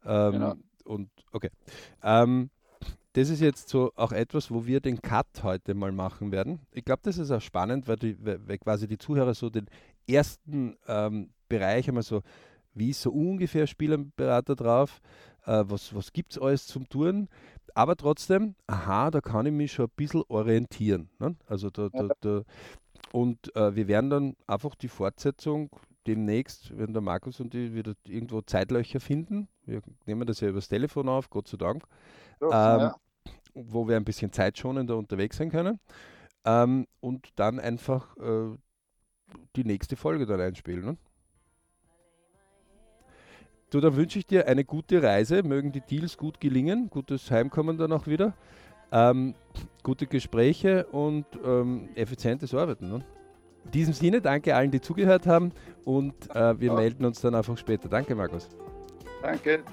Ähm, 0.06 0.32
genau. 0.32 0.54
Und 0.86 1.10
okay. 1.32 1.50
Ähm, 2.02 2.50
das 3.18 3.30
ist 3.30 3.42
jetzt 3.42 3.70
so 3.70 3.92
auch 3.96 4.12
etwas, 4.12 4.52
wo 4.52 4.68
wir 4.68 4.80
den 4.80 5.02
Cut 5.02 5.42
heute 5.42 5.74
mal 5.74 5.92
machen 5.92 6.32
werden. 6.32 6.60
Ich 6.72 6.86
glaube, 6.86 7.02
das 7.02 7.18
ist 7.18 7.32
auch 7.32 7.42
spannend, 7.42 7.88
weil, 7.88 7.96
die, 7.96 8.16
weil 8.24 8.60
quasi 8.60 8.88
die 8.88 9.00
Zuhörer 9.00 9.34
so 9.34 9.50
den 9.50 9.66
ersten 10.08 10.78
ähm, 10.88 11.32
Bereich 11.50 11.88
einmal 11.88 12.04
so, 12.04 12.22
wie 12.76 12.92
ist 12.92 13.02
so 13.02 13.12
ungefähr 13.12 13.66
Spielerberater 13.66 14.56
drauf, 14.56 15.02
äh, 15.48 15.64
was, 15.66 15.96
was 15.96 16.14
gibt 16.14 16.34
es 16.34 16.38
alles 16.38 16.68
zum 16.68 16.88
Touren, 16.90 17.28
aber 17.74 17.96
trotzdem, 17.96 18.54
aha, 18.68 19.10
da 19.10 19.20
kann 19.20 19.48
ich 19.48 19.52
mich 19.52 19.72
schon 19.72 19.86
ein 19.86 19.96
bisschen 19.96 20.24
orientieren. 20.28 21.10
Ne? 21.18 21.36
Also 21.48 21.72
da, 21.72 21.90
da, 21.90 22.10
da 22.22 22.44
und 23.14 23.56
äh, 23.56 23.76
wir 23.76 23.88
werden 23.88 24.12
dann 24.12 24.36
einfach 24.46 24.76
die 24.76 24.90
Fortsetzung 24.90 25.72
demnächst, 26.06 26.78
wenn 26.78 26.94
der 26.94 27.02
Markus 27.02 27.40
und 27.40 27.56
ich 27.56 27.74
wieder 27.74 27.94
irgendwo 28.06 28.42
Zeitlöcher 28.42 29.00
finden. 29.00 29.48
Wir 29.66 29.82
nehmen 30.06 30.28
das 30.28 30.40
ja 30.40 30.50
übers 30.50 30.68
Telefon 30.68 31.10
auf, 31.10 31.32
Gott 31.32 31.48
sei 31.48 31.58
Dank. 31.58 31.84
So, 32.40 32.46
ähm, 32.46 32.52
ja 32.52 32.96
wo 33.68 33.88
wir 33.88 33.96
ein 33.96 34.06
bisschen 34.06 34.32
zeitschonender 34.32 34.98
unterwegs 34.98 35.38
sein 35.38 35.50
können. 35.50 35.80
Ähm, 36.46 36.88
und 37.00 37.28
dann 37.36 37.60
einfach 37.60 38.16
äh, 38.18 38.56
die 39.56 39.64
nächste 39.64 39.96
Folge 39.96 40.26
dann 40.26 40.40
einspielen. 40.40 40.86
Ne? 40.86 40.98
Du, 43.70 43.82
dann 43.82 43.96
wünsche 43.96 44.20
ich 44.20 44.26
dir 44.26 44.48
eine 44.48 44.64
gute 44.64 45.04
Reise, 45.04 45.44
mögen 45.44 45.74
die 45.74 45.82
Deals 45.82 46.18
gut 46.18 46.40
gelingen, 46.40 46.90
gutes 46.90 47.30
Heimkommen 47.30 47.78
dann 47.78 47.92
auch 47.92 48.08
wieder, 48.08 48.34
ähm, 48.94 49.36
gute 49.84 50.08
Gespräche 50.08 50.86
und 50.88 51.26
ähm, 51.44 51.90
effizientes 51.96 52.54
Arbeiten. 52.54 52.88
Ne? 52.88 53.06
In 53.66 53.72
diesem 53.72 53.94
Sinne, 53.94 54.22
danke 54.22 54.56
allen, 54.56 54.72
die 54.72 54.80
zugehört 54.80 55.28
haben 55.28 55.52
und 55.84 56.14
äh, 56.34 56.58
wir 56.60 56.70
ja. 56.70 56.76
melden 56.76 57.04
uns 57.04 57.20
dann 57.20 57.36
einfach 57.36 57.58
später. 57.58 57.90
Danke, 57.90 58.16
Markus. 58.16 58.48
Danke. 59.22 59.64